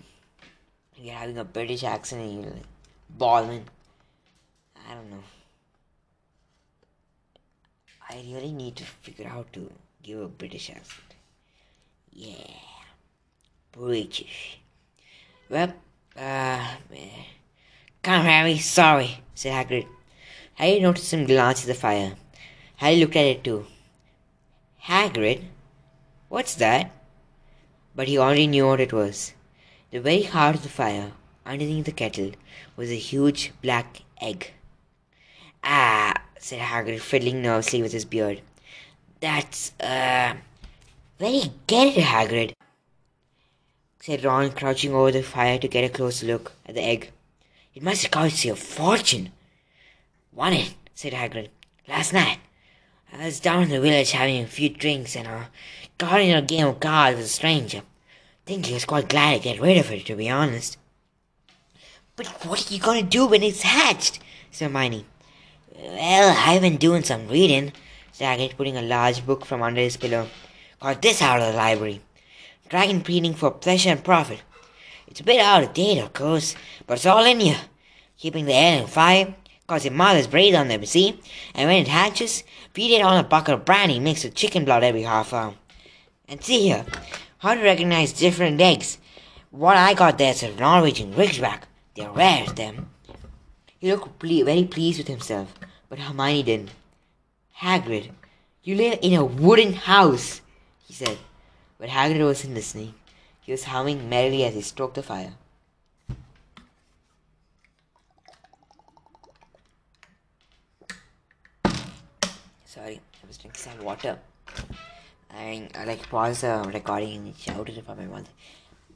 you're 0.96 1.14
having 1.14 1.38
a 1.38 1.44
British 1.44 1.84
accent 1.84 2.22
and 2.22 2.42
you're 2.42 2.52
like 2.52 2.62
balling. 3.08 3.64
I 4.88 4.94
don't 4.94 5.10
know. 5.10 5.24
I 8.10 8.16
really 8.28 8.52
need 8.52 8.76
to 8.76 8.84
figure 8.84 9.28
out 9.28 9.52
to 9.54 9.70
give 10.02 10.20
a 10.20 10.28
British 10.28 10.68
accent. 10.68 11.14
Yeah. 12.12 12.56
British. 13.72 14.58
Well, 15.48 15.72
uh, 16.16 16.66
come, 18.02 18.24
Harry. 18.24 18.58
Sorry, 18.58 19.22
said 19.34 19.52
Hagrid. 19.52 19.86
Harry 20.54 20.80
noticed 20.80 21.12
him 21.12 21.26
glance 21.26 21.62
at 21.62 21.68
the 21.68 21.74
fire. 21.74 22.14
Harry 22.76 22.96
looked 22.96 23.16
at 23.16 23.24
it 23.24 23.44
too. 23.44 23.66
Hagrid? 24.84 25.44
What's 26.28 26.54
that? 26.56 26.90
But 27.94 28.08
he 28.08 28.18
already 28.18 28.46
knew 28.46 28.66
what 28.66 28.80
it 28.80 28.92
was. 28.92 29.34
The 29.90 30.00
very 30.00 30.22
heart 30.22 30.56
of 30.56 30.62
the 30.62 30.68
fire, 30.68 31.12
underneath 31.44 31.84
the 31.84 31.92
kettle, 31.92 32.32
was 32.76 32.90
a 32.90 32.96
huge 32.96 33.52
black 33.62 34.02
egg. 34.20 34.52
Ah, 35.62 36.14
said 36.38 36.60
Hagrid, 36.60 37.00
fiddling 37.00 37.42
nervously 37.42 37.82
with 37.82 37.92
his 37.92 38.04
beard. 38.04 38.40
That's, 39.20 39.72
uh... 39.80 40.34
Did 41.18 41.44
you 41.44 41.50
get 41.66 41.96
it, 41.96 42.04
Hagrid? 42.04 42.54
said 44.00 44.24
Ron, 44.24 44.50
crouching 44.50 44.92
over 44.92 45.12
the 45.12 45.22
fire 45.22 45.58
to 45.58 45.68
get 45.68 45.84
a 45.84 45.88
closer 45.88 46.26
look 46.26 46.52
at 46.66 46.74
the 46.74 46.82
egg. 46.82 47.12
It 47.74 47.82
must 47.82 48.10
cost 48.10 48.44
you 48.44 48.52
a 48.52 48.56
fortune. 48.56 49.32
Won 50.32 50.52
it, 50.52 50.74
said 50.94 51.14
Hagrid. 51.14 51.48
Last 51.88 52.12
night. 52.12 52.38
I 53.12 53.24
was 53.24 53.40
down 53.40 53.62
in 53.62 53.68
the 53.70 53.80
village 53.80 54.12
having 54.12 54.42
a 54.42 54.46
few 54.46 54.68
drinks 54.68 55.16
and 55.16 55.26
uh, 55.26 55.44
got 55.98 56.20
in 56.20 56.36
a 56.36 56.42
game 56.42 56.66
of 56.66 56.80
cards 56.80 57.16
with 57.16 57.26
a 57.26 57.28
stranger. 57.28 57.82
Think 58.44 58.66
he 58.66 58.74
was 58.74 58.84
quite 58.84 59.08
glad 59.08 59.36
to 59.38 59.42
get 59.42 59.60
rid 59.60 59.78
of 59.78 59.90
it, 59.90 60.04
to 60.06 60.16
be 60.16 60.28
honest. 60.28 60.76
But 62.16 62.26
what 62.44 62.70
are 62.70 62.74
you 62.74 62.80
going 62.80 63.04
to 63.04 63.08
do 63.08 63.26
when 63.26 63.42
it's 63.42 63.62
hatched? 63.62 64.18
said 64.50 64.70
Hermione. 64.70 65.06
Well, 65.74 66.36
I've 66.38 66.60
been 66.60 66.76
doing 66.76 67.02
some 67.02 67.28
reading, 67.28 67.72
said 68.12 68.38
Hagrid, 68.38 68.56
putting 68.56 68.76
a 68.76 68.82
large 68.82 69.24
book 69.24 69.46
from 69.46 69.62
under 69.62 69.80
his 69.80 69.96
pillow. 69.96 70.28
Got 70.80 71.00
this 71.00 71.22
out 71.22 71.40
of 71.40 71.52
the 71.52 71.58
library. 71.58 72.02
Dragon 72.68 73.00
breeding 73.00 73.34
for 73.34 73.50
pleasure 73.50 73.90
and 73.90 74.04
profit. 74.04 74.42
It's 75.06 75.20
a 75.20 75.24
bit 75.24 75.40
out 75.40 75.64
of 75.64 75.74
date, 75.74 75.98
of 75.98 76.12
course, 76.12 76.54
but 76.86 76.94
it's 76.94 77.06
all 77.06 77.24
in 77.24 77.40
you. 77.40 77.54
Keeping 78.16 78.44
the 78.46 78.54
air 78.54 78.80
and 78.80 78.88
fire, 78.88 79.34
cause 79.66 79.84
your 79.84 79.94
mothers 79.94 80.26
breathe 80.26 80.54
on 80.54 80.68
them, 80.68 80.84
see? 80.84 81.20
And 81.54 81.68
when 81.68 81.82
it 81.82 81.88
hatches, 81.88 82.44
feed 82.72 82.96
it 82.96 83.02
on 83.02 83.22
a 83.22 83.28
bucket 83.28 83.54
of 83.54 83.64
brandy 83.64 83.98
mixed 83.98 84.24
with 84.24 84.34
chicken 84.34 84.64
blood 84.64 84.84
every 84.84 85.02
half 85.02 85.32
hour. 85.32 85.54
And 86.28 86.42
see 86.42 86.68
here, 86.68 86.86
how 87.38 87.54
to 87.54 87.62
recognize 87.62 88.12
different 88.12 88.60
eggs. 88.60 88.98
What 89.50 89.76
I 89.76 89.94
got 89.94 90.16
there's 90.18 90.42
a 90.42 90.54
Norwegian 90.54 91.12
Ridgeback. 91.12 91.62
They're 91.94 92.10
rare, 92.10 92.46
them. 92.46 92.88
He 93.78 93.90
looked 93.90 94.18
ple- 94.18 94.44
very 94.44 94.64
pleased 94.64 94.98
with 94.98 95.08
himself, 95.08 95.52
but 95.88 95.98
Hermione 95.98 96.42
didn't. 96.44 96.70
Hagrid, 97.58 98.10
you 98.62 98.76
live 98.76 98.98
in 99.02 99.14
a 99.14 99.24
wooden 99.24 99.72
house, 99.72 100.40
he 100.86 100.94
said. 100.94 101.18
But 101.78 101.90
Hagrid 101.90 102.24
wasn't 102.24 102.54
listening. 102.54 102.94
He 103.42 103.50
was 103.52 103.64
humming 103.64 104.08
merrily 104.08 104.44
as 104.44 104.54
he 104.54 104.62
stroked 104.62 104.94
the 104.94 105.02
fire. 105.02 105.34
Sorry, 112.64 113.00
I 113.22 113.26
was 113.26 113.36
drinking 113.36 113.60
some 113.60 113.84
water. 113.84 114.18
I, 115.34 115.68
I 115.74 115.84
like 115.84 116.08
paused 116.08 116.42
the 116.42 116.70
recording 116.72 117.16
and 117.16 117.36
shouted 117.36 117.82
for 117.84 117.94
my 117.96 118.04
mother, 118.04 118.30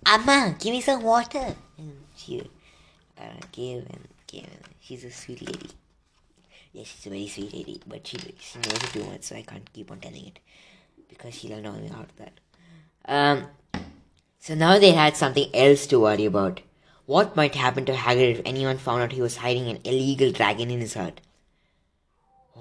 Amma, 0.07 0.55
give 0.61 0.73
me 0.73 0.81
some 0.81 1.03
water. 1.03 1.57
And 1.77 1.93
she 2.17 2.49
uh, 3.19 3.23
gave 3.51 3.85
and 3.91 4.07
gave. 4.29 4.45
And 4.45 4.63
she's 4.81 5.05
a 5.05 5.11
sweet 5.11 5.43
lady. 5.43 5.71
Yes, 6.73 6.87
she's 6.87 7.07
a 7.07 7.11
very 7.11 7.27
sweet 7.27 7.53
lady, 7.53 7.81
but 7.87 8.07
she 8.07 8.19
she 8.39 8.59
knows 8.61 8.75
it 8.75 8.93
too 8.93 9.05
much, 9.05 9.25
so 9.25 9.35
I 9.35 9.43
can't 9.43 9.71
keep 9.73 9.91
on 9.91 9.99
telling 9.99 10.27
it 10.27 10.39
because 11.09 11.35
she'll 11.35 11.61
know 11.61 11.73
me 11.73 11.91
out 11.91 12.09
of 12.11 12.17
that. 12.17 12.33
Um, 13.07 13.47
so 14.39 14.55
now 14.55 14.79
they 14.79 14.93
had 14.93 15.17
something 15.17 15.49
else 15.55 15.87
to 15.87 16.01
worry 16.01 16.25
about. 16.25 16.61
What 17.07 17.37
might 17.37 17.55
happen 17.55 17.85
to 17.87 17.93
Hagrid 17.93 18.33
if 18.33 18.43
anyone 18.45 18.79
found 18.79 19.03
out 19.03 19.13
he 19.13 19.21
was 19.21 19.37
hiding 19.37 19.69
an 19.69 19.79
illegal 19.85 20.33
dragon 20.33 20.71
in 20.71 20.81
his 20.81 20.95
hut? 20.95 21.21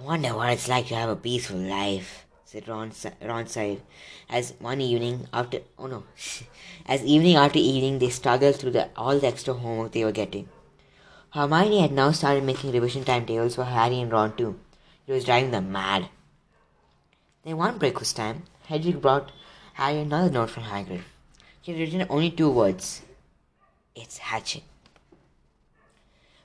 Wonder 0.03 0.35
what 0.35 0.51
it's 0.51 0.67
like 0.67 0.87
to 0.87 0.95
have 0.95 1.09
a 1.09 1.15
peaceful 1.15 1.57
life, 1.57 2.25
said 2.43 2.67
Ron, 2.67 2.91
Ron 3.23 3.47
sighed, 3.47 3.81
as 4.29 4.53
one 4.59 4.81
evening 4.81 5.27
after, 5.33 5.59
oh 5.79 5.87
no, 5.87 6.03
as 6.85 7.03
evening 7.03 7.37
after 7.37 7.59
evening 7.59 7.99
they 7.99 8.09
struggled 8.09 8.55
through 8.55 8.71
the, 8.71 8.89
all 8.95 9.17
the 9.17 9.27
extra 9.27 9.53
homework 9.53 9.93
they 9.93 10.03
were 10.03 10.11
getting. 10.11 10.49
Hermione 11.31 11.81
had 11.81 11.91
now 11.91 12.11
started 12.11 12.43
making 12.43 12.71
revision 12.71 13.03
timetables 13.03 13.55
for 13.55 13.63
Harry 13.63 13.99
and 13.99 14.11
Ron 14.11 14.35
too. 14.37 14.59
It 15.07 15.13
was 15.13 15.25
driving 15.25 15.51
them 15.51 15.71
mad. 15.71 16.09
Then 17.43 17.57
one 17.57 17.77
breakfast 17.77 18.15
time, 18.15 18.43
Hedwig 18.67 19.01
brought 19.01 19.31
Harry 19.73 19.99
another 19.99 20.29
note 20.29 20.49
from 20.49 20.63
Hagrid. 20.63 21.01
He 21.65 21.73
written 21.73 22.05
only 22.11 22.29
two 22.29 22.51
words. 22.51 23.01
It's 23.95 24.19
hatching. 24.19 24.61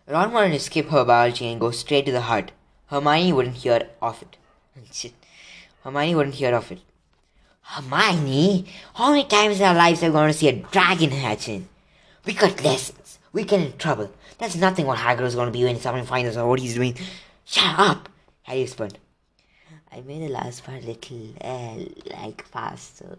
Ron 0.08 0.32
wanted 0.32 0.52
to 0.52 0.60
skip 0.60 0.86
herbology 0.86 1.52
and 1.52 1.60
go 1.60 1.72
straight 1.72 2.06
to 2.06 2.12
the 2.12 2.22
hut. 2.22 2.52
Hermione 2.86 3.34
wouldn't 3.34 3.56
hear 3.56 3.90
of 4.00 4.22
it. 4.22 5.12
Hermione 5.84 6.14
wouldn't 6.14 6.36
hear 6.36 6.54
of 6.54 6.72
it. 6.72 6.80
Hermione, 7.60 8.64
how 8.94 9.10
many 9.10 9.26
times 9.26 9.60
in 9.60 9.66
our 9.66 9.74
lives 9.74 10.02
are 10.02 10.06
we 10.06 10.12
going 10.12 10.32
to 10.32 10.38
see 10.38 10.48
a 10.48 10.52
dragon 10.54 11.10
hatching? 11.10 11.68
We 12.24 12.32
got 12.32 12.64
lessons. 12.64 13.18
We 13.34 13.44
get 13.44 13.60
in 13.60 13.76
trouble. 13.76 14.10
That's 14.38 14.56
nothing 14.56 14.86
what 14.86 15.00
Hagrid 15.00 15.26
is 15.26 15.34
going 15.34 15.48
to 15.48 15.52
be 15.52 15.64
when 15.64 15.78
someone 15.80 16.06
finds 16.06 16.38
out 16.38 16.48
what 16.48 16.60
he's 16.60 16.76
doing. 16.76 16.96
Shut 17.44 17.78
up! 17.78 18.08
Harry 18.44 18.62
whispered. 18.62 18.96
I 19.92 20.00
made 20.00 20.22
the 20.22 20.30
last 20.30 20.64
part 20.64 20.82
a 20.82 20.86
little, 20.86 21.34
uh, 21.42 21.76
like, 22.06 22.42
faster. 22.46 23.18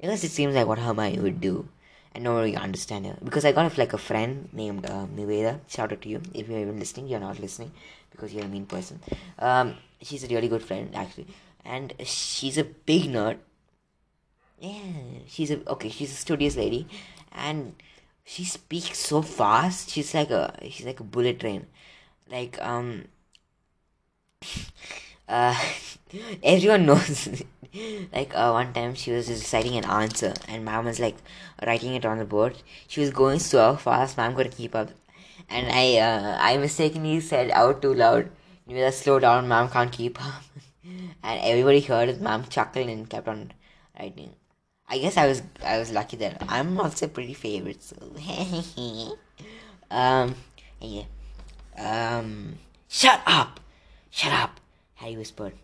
Because 0.00 0.24
it 0.24 0.30
seems 0.30 0.54
like 0.54 0.66
what 0.66 0.78
Hermione 0.78 1.20
would 1.20 1.40
do. 1.40 1.68
I 2.14 2.20
don't 2.20 2.36
really 2.36 2.56
understand 2.56 3.06
her. 3.06 3.16
Because 3.22 3.44
I 3.44 3.52
got 3.52 3.76
like 3.78 3.92
a 3.92 3.98
friend 3.98 4.48
named 4.52 4.86
uh, 4.86 5.06
Niveda. 5.06 5.60
Shout 5.68 5.92
out 5.92 6.02
to 6.02 6.08
you. 6.08 6.22
If 6.34 6.48
you're 6.48 6.58
even 6.60 6.78
listening, 6.78 7.08
you're 7.08 7.20
not 7.20 7.38
listening 7.38 7.72
because 8.10 8.32
you're 8.32 8.44
a 8.44 8.48
mean 8.48 8.66
person. 8.66 9.00
Um, 9.38 9.76
she's 10.02 10.24
a 10.24 10.28
really 10.28 10.48
good 10.48 10.62
friend, 10.62 10.90
actually. 10.94 11.26
And 11.64 11.92
she's 12.04 12.58
a 12.58 12.64
big 12.64 13.04
nerd. 13.04 13.38
Yeah, 14.58 15.20
she's 15.26 15.50
a, 15.50 15.68
okay, 15.68 15.88
she's 15.88 16.12
a 16.12 16.16
studious 16.16 16.56
lady. 16.56 16.86
And 17.32 17.74
she 18.24 18.44
speaks 18.44 18.98
so 18.98 19.22
fast. 19.22 19.90
She's 19.90 20.14
like 20.14 20.30
a, 20.30 20.54
she's 20.70 20.86
like 20.86 21.00
a 21.00 21.04
bullet 21.04 21.40
train. 21.40 21.66
Like, 22.30 22.60
um, 22.60 23.04
uh, 25.28 25.54
everyone 26.42 26.86
knows. 26.86 27.42
Like 28.12 28.34
uh, 28.34 28.50
one 28.50 28.72
time 28.72 28.94
she 28.94 29.12
was 29.12 29.28
reciting 29.28 29.76
an 29.76 29.84
answer 29.84 30.32
and 30.48 30.64
mom 30.64 30.86
was 30.86 30.98
like 30.98 31.16
writing 31.64 31.94
it 31.94 32.06
on 32.06 32.18
the 32.18 32.24
board. 32.24 32.56
She 32.88 33.00
was 33.00 33.10
going 33.10 33.38
so 33.38 33.76
fast 33.76 34.16
mom 34.16 34.34
couldn't 34.34 34.56
keep 34.56 34.74
up. 34.74 34.88
And 35.50 35.70
i 35.70 35.98
uh, 35.98 36.38
i 36.40 36.56
mistakenly 36.56 37.20
said 37.20 37.50
out 37.50 37.82
too 37.82 37.92
loud 37.92 38.30
Niveda, 38.66 38.90
slow 38.92 39.18
down 39.18 39.48
mom 39.48 39.68
can't 39.68 39.92
keep 39.92 40.18
up. 40.24 40.42
And 41.22 41.40
everybody 41.42 41.80
heard 41.80 42.08
it 42.08 42.22
mom 42.22 42.44
chuckled 42.44 42.88
and 42.88 43.08
kept 43.08 43.28
on 43.28 43.52
writing. 43.98 44.30
I 44.88 44.98
guess 44.98 45.18
i 45.18 45.26
was 45.26 45.42
i 45.62 45.78
was 45.78 45.92
lucky 45.92 46.16
that 46.16 46.42
i'm 46.48 46.80
also 46.80 47.06
pretty 47.06 47.34
favorite 47.34 47.82
so. 47.82 47.96
Um 49.90 50.34
yeah. 50.80 51.04
Um 51.76 52.54
shut 52.88 53.20
up. 53.26 53.60
Shut 54.10 54.32
up 54.32 54.58
harry 54.98 55.16
whispered 55.16 55.54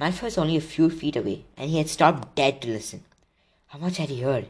Malfoy 0.00 0.24
was 0.24 0.38
only 0.38 0.56
a 0.56 0.60
few 0.60 0.88
feet 0.90 1.16
away, 1.16 1.44
and 1.56 1.68
he 1.70 1.78
had 1.78 1.88
stopped 1.88 2.36
dead 2.36 2.62
to 2.62 2.68
listen. 2.68 3.02
How 3.66 3.80
much 3.80 3.96
had 3.96 4.10
he 4.10 4.22
heard? 4.22 4.46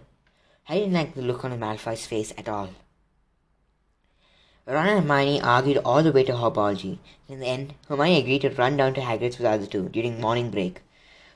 Harry 0.64 0.80
didn't 0.80 0.94
like 0.94 1.14
the 1.14 1.22
look 1.22 1.42
on 1.42 1.58
Malfoy's 1.58 2.04
face 2.04 2.34
at 2.36 2.50
all. 2.50 2.68
Ron 4.66 4.88
and 4.88 5.00
Hermione 5.00 5.40
argued 5.40 5.78
all 5.78 6.02
the 6.02 6.12
way 6.12 6.24
to 6.24 6.34
herbology. 6.34 6.98
In 7.28 7.40
the 7.40 7.46
end, 7.46 7.74
Hermione 7.88 8.20
agreed 8.20 8.42
to 8.42 8.50
run 8.50 8.76
down 8.76 8.92
to 8.94 9.00
Hagrid's 9.00 9.38
with 9.38 9.46
the 9.46 9.50
other 9.50 9.66
two 9.66 9.88
during 9.88 10.20
morning 10.20 10.50
break. 10.50 10.82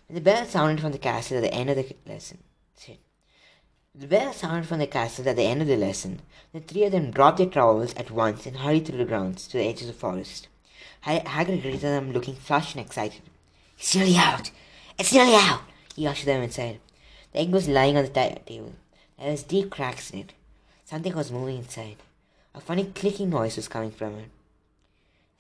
When 0.07 0.15
the 0.17 0.21
bell 0.21 0.45
sounded 0.45 0.83
from 0.83 0.93
the 0.93 0.99
castle 0.99 1.39
at 1.39 1.45
the 1.45 1.55
end 1.55 1.71
of 1.71 1.77
the 1.77 1.97
lesson, 2.07 2.45
the 3.95 4.07
bell 4.07 4.33
sounded 4.33 4.67
from 4.67 4.79
the 4.79 4.87
castle 4.87 5.29
at 5.29 5.37
the 5.37 5.45
end 5.45 5.61
of 5.61 5.69
the 5.69 5.77
lesson. 5.77 6.21
The 6.53 6.61
three 6.61 6.85
of 6.85 6.93
them 6.93 7.11
dropped 7.11 7.39
their 7.39 7.47
trowels 7.47 7.95
at 7.95 8.11
once 8.11 8.47
and 8.47 8.57
hurried 8.57 8.87
through 8.87 8.99
the 8.99 9.05
grounds 9.05 9.47
to 9.49 9.59
the 9.59 9.65
edge 9.65 9.81
of 9.83 9.87
the 9.87 9.93
forest. 9.93 10.49
Hagrid 11.05 11.63
greeted 11.63 11.81
them 11.81 12.13
looking 12.13 12.35
flushed 12.35 12.77
and 12.77 12.85
excited. 12.85 13.23
It's 13.79 13.95
nearly 13.95 14.17
out. 14.17 14.51
It's 14.99 15.13
nearly 15.13 15.35
out. 15.35 15.63
He 15.97 16.07
ushered 16.07 16.27
them 16.27 16.43
inside. 16.43 16.81
The 17.33 17.41
egg 17.41 17.51
was 17.51 17.69
lying 17.69 17.97
on 17.97 18.05
the 18.05 18.11
table. 18.11 18.75
There 19.19 19.31
was 19.31 19.43
deep 19.43 19.71
cracks 19.71 20.11
in 20.11 20.21
it. 20.21 20.33
Something 20.85 21.15
was 21.15 21.33
moving 21.33 21.59
inside. 21.59 21.97
A 22.55 22.61
funny 22.61 22.85
clicking 22.85 23.31
noise 23.31 23.57
was 23.57 23.69
coming 23.69 23.91
from 23.91 24.19
it. 24.19 24.31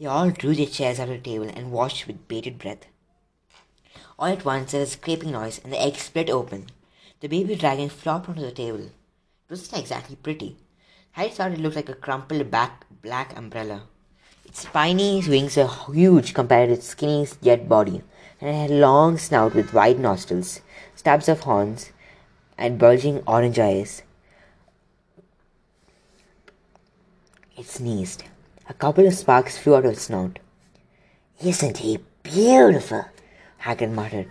They 0.00 0.06
all 0.06 0.30
drew 0.30 0.54
their 0.54 0.66
chairs 0.66 0.98
out 0.98 1.10
of 1.10 1.22
the 1.22 1.30
table 1.30 1.48
and 1.54 1.70
watched 1.70 2.06
with 2.06 2.26
bated 2.26 2.58
breath. 2.58 2.86
All 4.18 4.26
at 4.26 4.44
once 4.44 4.72
there 4.72 4.80
was 4.80 4.90
a 4.90 4.92
scraping 4.92 5.30
noise 5.30 5.60
and 5.62 5.72
the 5.72 5.80
egg 5.80 5.96
split 5.96 6.30
open. 6.30 6.66
The 7.20 7.28
baby 7.28 7.54
dragon 7.54 7.88
flopped 7.88 8.28
onto 8.28 8.40
the 8.40 8.50
table. 8.50 8.86
It 8.86 9.50
wasn't 9.50 9.80
exactly 9.80 10.16
pretty. 10.16 10.56
Harry 11.12 11.28
thought 11.28 11.52
it 11.52 11.60
looked 11.60 11.76
like 11.76 11.88
a 11.88 11.94
crumpled 11.94 12.50
back 12.50 12.84
black 13.02 13.36
umbrella. 13.36 13.82
Its 14.52 14.68
spiny 14.68 15.22
wings 15.26 15.56
were 15.56 15.66
huge 15.66 16.34
compared 16.34 16.68
to 16.68 16.74
its 16.74 16.88
skinny 16.88 17.26
jet 17.42 17.70
body 17.70 18.02
and 18.38 18.50
it 18.50 18.52
had 18.52 18.70
a 18.70 18.74
long 18.74 19.16
snout 19.16 19.54
with 19.54 19.72
wide 19.72 19.98
nostrils, 19.98 20.60
stubs 20.94 21.26
of 21.26 21.40
horns, 21.40 21.90
and 22.58 22.78
bulging 22.78 23.22
orange 23.26 23.58
eyes. 23.58 24.02
It 27.56 27.64
sneezed. 27.64 28.24
A 28.68 28.74
couple 28.74 29.06
of 29.06 29.14
sparks 29.14 29.56
flew 29.56 29.74
out 29.74 29.86
of 29.86 29.92
its 29.92 30.02
snout. 30.02 30.38
Isn't 31.42 31.78
he 31.78 32.00
beautiful? 32.22 33.06
Hagrid 33.62 33.92
muttered. 33.92 34.30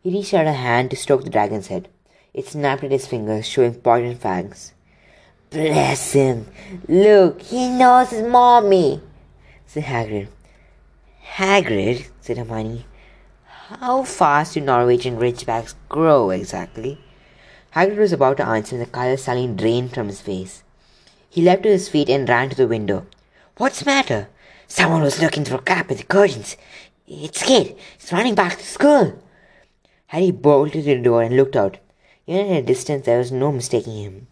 He 0.00 0.12
reached 0.12 0.32
out 0.32 0.46
a 0.46 0.52
hand 0.52 0.90
to 0.90 0.96
stroke 0.96 1.24
the 1.24 1.30
dragon's 1.30 1.66
head. 1.66 1.88
It 2.32 2.46
snapped 2.46 2.84
at 2.84 2.92
his 2.92 3.08
fingers, 3.08 3.48
showing 3.48 3.74
pointed 3.74 4.18
fangs. 4.18 4.74
Bless 5.50 6.12
him! 6.12 6.46
Look, 6.86 7.42
he 7.42 7.68
knows 7.68 8.10
his 8.10 8.24
mommy! 8.24 9.00
Said 9.72 9.84
Hagrid. 9.84 10.26
Hagrid, 11.36 12.08
said 12.20 12.38
Hermione, 12.38 12.86
how 13.44 14.02
fast 14.02 14.54
do 14.54 14.60
Norwegian 14.60 15.16
ridgebacks 15.16 15.76
grow 15.88 16.30
exactly? 16.30 16.98
Hagrid 17.76 17.98
was 17.98 18.12
about 18.12 18.38
to 18.38 18.44
answer 18.44 18.74
when 18.74 18.84
the 18.84 18.90
color 18.90 19.16
suddenly 19.16 19.54
drained 19.54 19.94
from 19.94 20.08
his 20.08 20.20
face. 20.20 20.64
He 21.28 21.42
leapt 21.42 21.62
to 21.62 21.68
his 21.68 21.88
feet 21.88 22.08
and 22.08 22.28
ran 22.28 22.50
to 22.50 22.56
the 22.56 22.66
window. 22.66 23.06
What's 23.58 23.78
the 23.78 23.84
matter? 23.86 24.28
Someone 24.66 25.02
was 25.02 25.22
looking 25.22 25.44
through 25.44 25.58
a 25.58 25.62
gap 25.62 25.88
in 25.92 25.98
the 25.98 26.02
curtains. 26.02 26.56
It's 27.06 27.44
Kid. 27.44 27.76
He's 27.96 28.12
running 28.12 28.34
back 28.34 28.58
to 28.58 28.66
school. 28.66 29.22
Harry 30.08 30.32
bolted 30.32 30.82
to 30.82 30.96
the 30.96 31.00
door 31.00 31.22
and 31.22 31.36
looked 31.36 31.54
out. 31.54 31.78
Even 32.26 32.50
at 32.50 32.64
a 32.64 32.66
distance, 32.66 33.06
there 33.06 33.18
was 33.18 33.30
no 33.30 33.52
mistaking 33.52 34.02
him. 34.02 34.26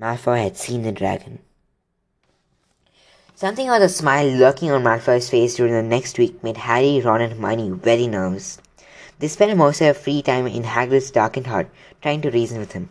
Malfoy 0.00 0.40
had 0.40 0.56
seen 0.56 0.82
the 0.82 0.92
dragon. 0.92 1.40
Something 3.38 3.68
about 3.68 3.80
the 3.80 3.90
smile 3.90 4.28
lurking 4.28 4.70
on 4.70 4.82
Malfoy's 4.82 5.28
face 5.28 5.56
during 5.56 5.74
the 5.74 5.82
next 5.82 6.16
week 6.16 6.42
made 6.42 6.56
Harry, 6.56 7.02
Ron, 7.02 7.20
and 7.20 7.34
Hermione 7.34 7.68
very 7.68 8.06
nervous. 8.06 8.56
They 9.18 9.28
spent 9.28 9.54
most 9.58 9.74
of 9.74 9.80
their 9.80 9.92
free 9.92 10.22
time 10.22 10.46
in 10.46 10.62
Hagrid's 10.62 11.10
darkened 11.10 11.46
hut, 11.46 11.68
trying 12.00 12.22
to 12.22 12.30
reason 12.30 12.58
with 12.58 12.72
him. 12.72 12.88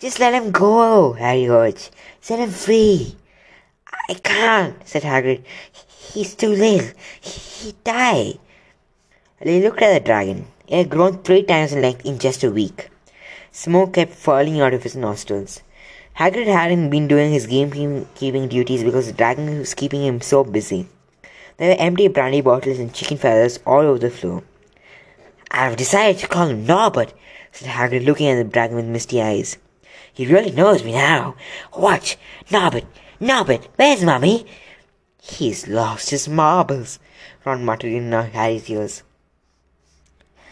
Just 0.00 0.18
let 0.18 0.32
him 0.32 0.50
go, 0.50 1.12
Harry 1.12 1.46
urged. 1.46 1.90
Set 2.22 2.38
him 2.38 2.48
free. 2.48 3.16
I 4.08 4.14
can't, 4.14 4.76
said 4.88 5.02
Hagrid. 5.02 5.44
He's 6.14 6.34
too 6.34 6.48
little. 6.48 6.88
He'd 7.20 7.84
die. 7.84 8.38
They 9.42 9.60
looked 9.60 9.82
at 9.82 9.92
the 9.92 10.00
dragon. 10.00 10.46
It 10.66 10.78
had 10.78 10.88
grown 10.88 11.22
three 11.22 11.42
times 11.42 11.74
in 11.74 11.82
length 11.82 12.06
in 12.06 12.18
just 12.18 12.44
a 12.44 12.50
week. 12.50 12.88
Smoke 13.52 13.92
kept 13.92 14.14
falling 14.14 14.62
out 14.62 14.72
of 14.72 14.84
his 14.84 14.96
nostrils. 14.96 15.60
Hagrid 16.16 16.46
hadn't 16.46 16.90
been 16.90 17.08
doing 17.08 17.32
his 17.32 17.48
gamekeeping 17.48 18.48
duties 18.48 18.84
because 18.84 19.06
the 19.06 19.12
dragon 19.12 19.58
was 19.58 19.74
keeping 19.74 20.04
him 20.04 20.20
so 20.20 20.44
busy. 20.44 20.86
There 21.56 21.70
were 21.70 21.80
empty 21.80 22.06
brandy 22.06 22.40
bottles 22.40 22.78
and 22.78 22.94
chicken 22.94 23.18
feathers 23.18 23.58
all 23.66 23.80
over 23.80 23.98
the 23.98 24.10
floor. 24.10 24.44
I've 25.50 25.76
decided 25.76 26.20
to 26.20 26.28
call 26.28 26.46
him 26.46 26.66
Norbert, 26.66 27.12
said 27.50 27.68
Hagrid, 27.68 28.04
looking 28.04 28.28
at 28.28 28.36
the 28.36 28.44
dragon 28.44 28.76
with 28.76 28.86
misty 28.86 29.20
eyes. 29.20 29.56
He 30.12 30.26
really 30.26 30.52
knows 30.52 30.84
me 30.84 30.92
now. 30.92 31.34
Watch, 31.76 32.16
Norbert, 32.48 32.84
Norbert, 33.18 33.66
where's 33.74 34.04
Mummy? 34.04 34.46
He's 35.20 35.66
lost 35.66 36.10
his 36.10 36.28
marbles, 36.28 37.00
Ron 37.44 37.64
muttered 37.64 37.92
in 37.92 38.12
Harry's 38.12 38.70
ears. 38.70 39.02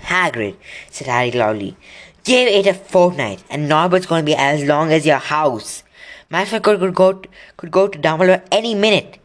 Hagrid, 0.02 0.56
said 0.90 1.06
Harry 1.06 1.30
loudly, 1.30 1.76
give 2.24 2.48
it 2.48 2.66
a 2.66 2.74
fortnight, 2.74 3.44
and 3.50 3.68
Norbert's 3.68 4.06
to 4.06 4.22
be 4.22 4.34
as 4.34 4.64
long 4.64 4.92
as 4.92 5.06
your 5.06 5.18
house. 5.18 5.82
Malfoy 6.30 6.62
could, 6.62 6.80
could 6.80 6.94
go 6.94 7.12
to, 7.12 7.28
could 7.56 7.70
go 7.70 7.88
to 7.88 7.98
Dumbledore 7.98 8.42
any 8.50 8.74
minute. 8.74 9.18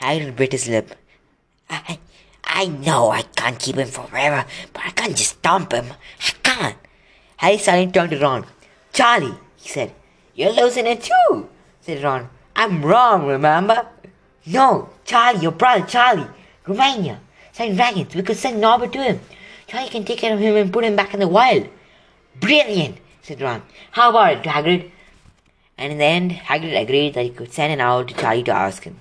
Hagrid 0.00 0.36
bit 0.36 0.52
his 0.52 0.68
lip. 0.68 0.94
I, 1.68 1.98
I 2.44 2.66
know 2.66 3.10
I 3.10 3.22
can't 3.22 3.58
keep 3.58 3.76
him 3.76 3.88
forever, 3.88 4.46
but 4.72 4.82
I 4.86 4.90
can't 4.90 5.16
just 5.16 5.42
dump 5.42 5.72
him. 5.72 5.92
I 6.20 6.32
can't. 6.42 6.76
Harry 7.36 7.58
suddenly 7.58 7.92
turned 7.92 8.10
to 8.10 8.18
Ron. 8.18 8.46
Charlie, 8.92 9.34
he 9.56 9.68
said. 9.68 9.92
You're 10.34 10.52
losing 10.52 10.86
it 10.86 11.02
too, 11.02 11.48
said 11.80 12.02
Ron. 12.02 12.28
I'm 12.56 12.84
wrong, 12.84 13.26
remember? 13.26 13.86
No, 14.46 14.88
Charlie, 15.04 15.40
your 15.40 15.52
brother 15.52 15.84
Charlie. 15.86 16.26
Romania. 16.66 17.20
Send 17.52 17.76
dragons. 17.76 18.14
We 18.14 18.22
could 18.22 18.36
send 18.36 18.60
Norbert 18.60 18.92
to 18.92 19.02
him. 19.02 19.20
Charlie 19.66 19.88
can 19.88 20.04
take 20.04 20.18
care 20.18 20.32
of 20.32 20.40
him 20.40 20.56
and 20.56 20.72
put 20.72 20.84
him 20.84 20.96
back 20.96 21.12
in 21.12 21.20
the 21.20 21.28
wild. 21.28 21.68
Brilliant, 22.40 22.98
said 23.22 23.40
Ron. 23.40 23.62
How 23.92 24.10
about 24.10 24.32
it, 24.32 24.42
Hagrid? 24.42 24.90
And 25.76 25.92
in 25.92 25.98
the 25.98 26.04
end, 26.04 26.32
Hagrid 26.32 26.80
agreed 26.80 27.14
that 27.14 27.24
he 27.24 27.30
could 27.30 27.52
send 27.52 27.72
an 27.72 27.80
owl 27.80 28.04
to 28.04 28.14
Charlie 28.14 28.42
to 28.44 28.52
ask 28.52 28.84
him. 28.84 29.00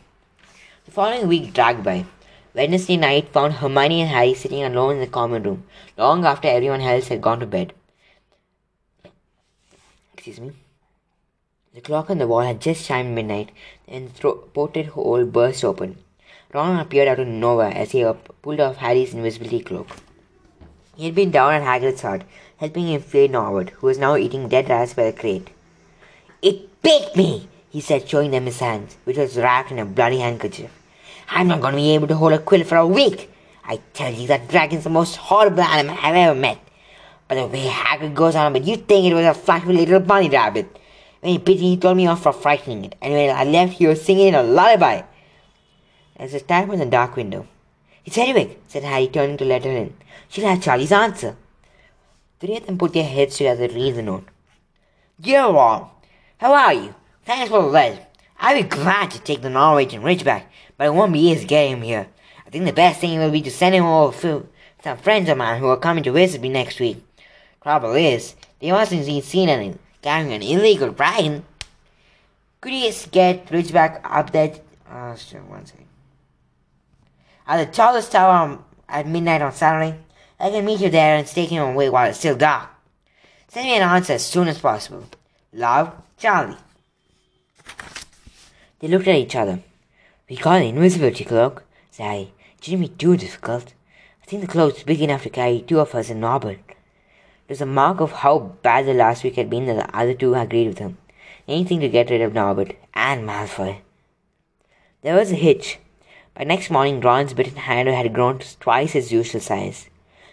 The 0.85 0.91
following 0.91 1.27
week 1.27 1.53
dragged 1.53 1.83
by. 1.83 2.05
Wednesday 2.53 2.97
night 2.97 3.29
found 3.29 3.53
Hermione 3.53 4.01
and 4.01 4.09
Harry 4.09 4.33
sitting 4.33 4.63
alone 4.63 4.95
in 4.95 4.99
the 4.99 5.07
common 5.07 5.43
room, 5.43 5.63
long 5.97 6.25
after 6.25 6.47
everyone 6.47 6.81
else 6.81 7.09
had 7.09 7.21
gone 7.21 7.39
to 7.39 7.45
bed. 7.45 7.73
Excuse 10.13 10.39
me. 10.39 10.53
The 11.75 11.81
clock 11.81 12.09
on 12.09 12.17
the 12.17 12.27
wall 12.27 12.41
had 12.41 12.59
just 12.59 12.87
chimed 12.87 13.13
midnight, 13.13 13.51
and 13.87 14.09
the 14.09 14.31
portrait 14.31 14.87
hole 14.87 15.25
burst 15.25 15.63
open. 15.63 15.97
Ron 16.53 16.79
appeared 16.79 17.07
out 17.07 17.19
of 17.19 17.27
nowhere 17.27 17.73
as 17.75 17.91
he 17.91 18.03
pulled 18.41 18.59
off 18.59 18.77
Harry's 18.77 19.13
invisibility 19.13 19.59
cloak. 19.59 19.87
He 20.95 21.05
had 21.05 21.13
been 21.13 21.29
down 21.29 21.53
at 21.53 21.61
Hagrid's 21.61 22.01
hut, 22.01 22.23
helping 22.57 22.87
him 22.87 23.01
feed 23.01 23.31
Norwood, 23.31 23.69
who 23.71 23.87
was 23.87 23.97
now 23.97 24.15
eating 24.15 24.49
dead 24.49 24.69
rats 24.69 24.93
by 24.93 25.09
the 25.09 25.17
crate. 25.17 25.49
It 26.41 26.81
bit 26.81 27.15
me, 27.15 27.47
he 27.69 27.81
said, 27.81 28.07
showing 28.07 28.31
them 28.31 28.45
his 28.45 28.59
hands, 28.59 28.97
which 29.03 29.17
was 29.17 29.37
wrapped 29.37 29.71
in 29.71 29.79
a 29.79 29.85
bloody 29.85 30.19
handkerchief. 30.19 30.71
I'm 31.29 31.47
not 31.47 31.61
going 31.61 31.73
to 31.73 31.77
be 31.77 31.93
able 31.93 32.07
to 32.07 32.15
hold 32.15 32.33
a 32.33 32.39
quill 32.39 32.63
for 32.63 32.77
a 32.77 32.87
week. 32.87 33.31
I 33.65 33.81
tell 33.93 34.13
you, 34.13 34.27
that 34.27 34.47
dragon's 34.47 34.85
the 34.85 34.89
most 34.89 35.17
horrible 35.17 35.61
animal 35.61 35.97
I've 36.01 36.15
ever 36.15 36.39
met. 36.39 36.59
But 37.27 37.35
the 37.35 37.47
way 37.47 37.67
Hagrid 37.67 38.13
goes 38.13 38.35
on 38.35 38.55
about 38.55 38.65
you'd 38.65 38.87
think 38.87 39.05
it 39.05 39.13
was 39.13 39.25
a 39.25 39.33
fluffy 39.33 39.73
little 39.73 39.99
bunny 39.99 40.29
rabbit. 40.29 40.79
When 41.19 41.33
he 41.33 41.37
bit 41.37 41.59
me, 41.59 41.71
he 41.71 41.77
told 41.77 41.97
me 41.97 42.07
off 42.07 42.23
for 42.23 42.31
frightening 42.31 42.85
it, 42.85 42.95
and 43.01 43.13
when 43.13 43.35
I 43.35 43.43
left, 43.43 43.73
he 43.73 43.87
was 43.87 44.01
singing 44.01 44.35
a 44.35 44.43
lullaby. 44.43 45.01
There's 46.17 46.33
a 46.33 46.39
tap 46.39 46.69
on 46.69 46.79
the 46.79 46.85
dark 46.85 47.15
window. 47.15 47.47
It's 48.05 48.15
Hedwig, 48.15 48.57
said 48.67 48.83
Harry, 48.83 49.07
turning 49.07 49.37
to 49.37 49.45
let 49.45 49.65
her 49.65 49.71
in. 49.71 49.93
She'll 50.29 50.47
have 50.47 50.63
Charlie's 50.63 50.91
answer. 50.91 51.35
Three 52.39 52.57
of 52.57 52.65
them 52.65 52.77
put 52.77 52.93
their 52.93 53.03
heads 53.03 53.37
together 53.37 53.67
to 53.67 53.73
read 53.73 53.95
the 53.95 54.03
note. 54.03 54.27
Dear 55.19 55.47
Ron, 55.47 55.89
how 56.37 56.53
are 56.53 56.73
you? 56.73 56.95
Thanks 57.25 57.49
for 57.49 57.61
the 57.61 57.67
letter. 57.67 58.05
I'd 58.39 58.61
be 58.61 58.69
glad 58.69 59.09
to 59.11 59.19
take 59.19 59.41
the 59.41 59.49
Norwegian 59.49 60.03
Ridge 60.03 60.23
back, 60.23 60.51
but 60.77 60.85
it 60.85 60.93
won't 60.93 61.13
be 61.13 61.31
easy 61.31 61.47
getting 61.47 61.77
him 61.77 61.81
here. 61.81 62.07
I 62.45 62.49
think 62.49 62.65
the 62.65 62.73
best 62.73 63.01
thing 63.01 63.17
will 63.17 63.31
be 63.31 63.41
to 63.41 63.51
send 63.51 63.73
him 63.73 63.85
over 63.85 64.15
to 64.21 64.47
some 64.83 64.97
friends 64.99 65.29
of 65.29 65.37
mine 65.37 65.59
who 65.59 65.67
are 65.67 65.77
coming 65.77 66.03
to 66.03 66.11
visit 66.11 66.39
me 66.39 66.49
next 66.49 66.79
week. 66.79 67.03
Trouble 67.63 67.93
is, 67.93 68.35
they 68.59 68.71
mustn't 68.71 69.05
be 69.05 69.19
seen 69.21 69.49
any 69.49 69.75
carrying 70.01 70.31
an 70.31 70.43
illegal 70.43 70.91
dragon. 70.91 71.43
Could 72.61 72.73
you 72.73 72.91
get 73.11 73.47
Ridgeback 73.47 74.01
up 74.03 74.31
there? 74.31 74.53
Uh, 74.89 75.15
sure, 75.15 75.41
one 75.41 75.65
second. 75.65 75.87
At 77.47 77.65
the 77.65 77.71
tallest 77.71 78.11
tower 78.11 78.59
at 78.87 79.07
midnight 79.07 79.41
on 79.41 79.51
Saturday, 79.51 79.97
I 80.39 80.51
can 80.51 80.65
meet 80.65 80.81
you 80.81 80.89
there 80.89 81.17
and 81.17 81.25
take 81.25 81.49
him 81.49 81.63
away 81.63 81.89
while 81.89 82.09
it's 82.09 82.19
still 82.19 82.35
dark. 82.35 82.69
Send 83.47 83.65
me 83.65 83.75
an 83.75 83.81
answer 83.81 84.13
as 84.13 84.25
soon 84.25 84.47
as 84.47 84.59
possible. 84.59 85.03
Love, 85.51 85.93
Charlie. 86.17 86.57
They 88.79 88.87
looked 88.87 89.07
at 89.07 89.15
each 89.15 89.35
other. 89.35 89.59
We 90.29 90.35
got 90.35 90.61
an 90.61 90.67
invisibility 90.67 91.23
cloak, 91.23 91.63
said. 91.89 92.27
It 92.57 92.63
shouldn't 92.63 92.81
be 92.81 92.89
too 92.89 93.17
difficult. 93.17 93.73
I 94.21 94.25
think 94.25 94.41
the 94.41 94.47
cloak's 94.47 94.83
big 94.83 95.01
enough 95.01 95.23
to 95.23 95.29
carry 95.29 95.61
two 95.61 95.79
of 95.79 95.95
us 95.95 96.09
and 96.11 96.21
Norbert. 96.21 96.59
It 96.59 97.49
was 97.49 97.61
a 97.61 97.65
mark 97.65 97.99
of 98.01 98.11
how 98.11 98.39
bad 98.61 98.85
the 98.85 98.93
last 98.93 99.23
week 99.23 99.37
had 99.37 99.49
been 99.49 99.65
that 99.65 99.75
the 99.77 99.97
other 99.97 100.13
two 100.13 100.35
agreed 100.35 100.67
with 100.67 100.79
him. 100.79 100.97
Anything 101.47 101.79
to 101.79 101.89
get 101.89 102.09
rid 102.09 102.21
of 102.21 102.33
Norbert 102.33 102.75
and 102.93 103.25
Malfoy. 103.25 103.77
There 105.01 105.15
was 105.15 105.31
a 105.31 105.35
hitch. 105.35 105.79
By 106.35 106.43
next 106.43 106.69
morning, 106.69 106.99
Ron's 106.99 107.33
bitten 107.33 107.55
hand 107.55 107.87
had 107.87 108.13
grown 108.13 108.39
to 108.39 108.59
twice 108.59 108.93
its 108.93 109.11
usual 109.11 109.39
size. 109.41 109.89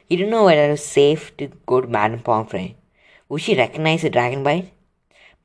He 0.08 0.16
didn't 0.16 0.32
know 0.32 0.44
whether 0.44 0.66
it 0.66 0.70
was 0.70 0.84
safe 0.84 1.34
to 1.38 1.48
go 1.66 1.80
to 1.80 1.88
Madame 1.88 2.20
Pomfrey. 2.20 2.76
Would 3.28 3.40
she 3.40 3.56
recognize 3.56 4.02
the 4.02 4.10
dragon 4.10 4.44
bite? 4.44 4.70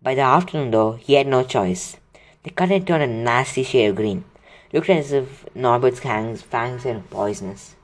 By 0.02 0.16
the 0.16 0.22
afternoon, 0.22 0.72
though, 0.72 0.94
he 0.94 1.14
had 1.14 1.28
no 1.28 1.44
choice. 1.44 1.96
The 2.44 2.50
cut 2.50 2.70
had 2.70 2.86
turned 2.86 3.04
a 3.04 3.08
nasty 3.08 3.64
shade 3.64 3.88
of 3.88 3.96
green. 3.96 4.26
Looked 4.74 4.90
as 4.90 5.14
if 5.14 5.46
Norbert's 5.56 6.00
fangs, 6.00 6.42
fangs 6.42 6.84
were 6.84 7.02
poisonous. 7.10 7.76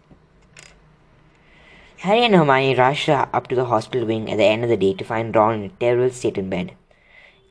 Harry 1.99 2.25
and 2.25 2.35
Hermione 2.35 2.75
rushed 2.75 3.09
up 3.09 3.47
to 3.47 3.55
the 3.55 3.65
hospital 3.65 4.05
wing 4.05 4.29
at 4.29 4.37
the 4.37 4.43
end 4.43 4.63
of 4.63 4.69
the 4.69 4.77
day 4.77 4.93
to 4.93 5.03
find 5.03 5.35
Ron 5.35 5.55
in 5.55 5.63
a 5.63 5.69
terrible 5.69 6.13
state 6.13 6.37
in 6.37 6.49
bed. 6.49 6.73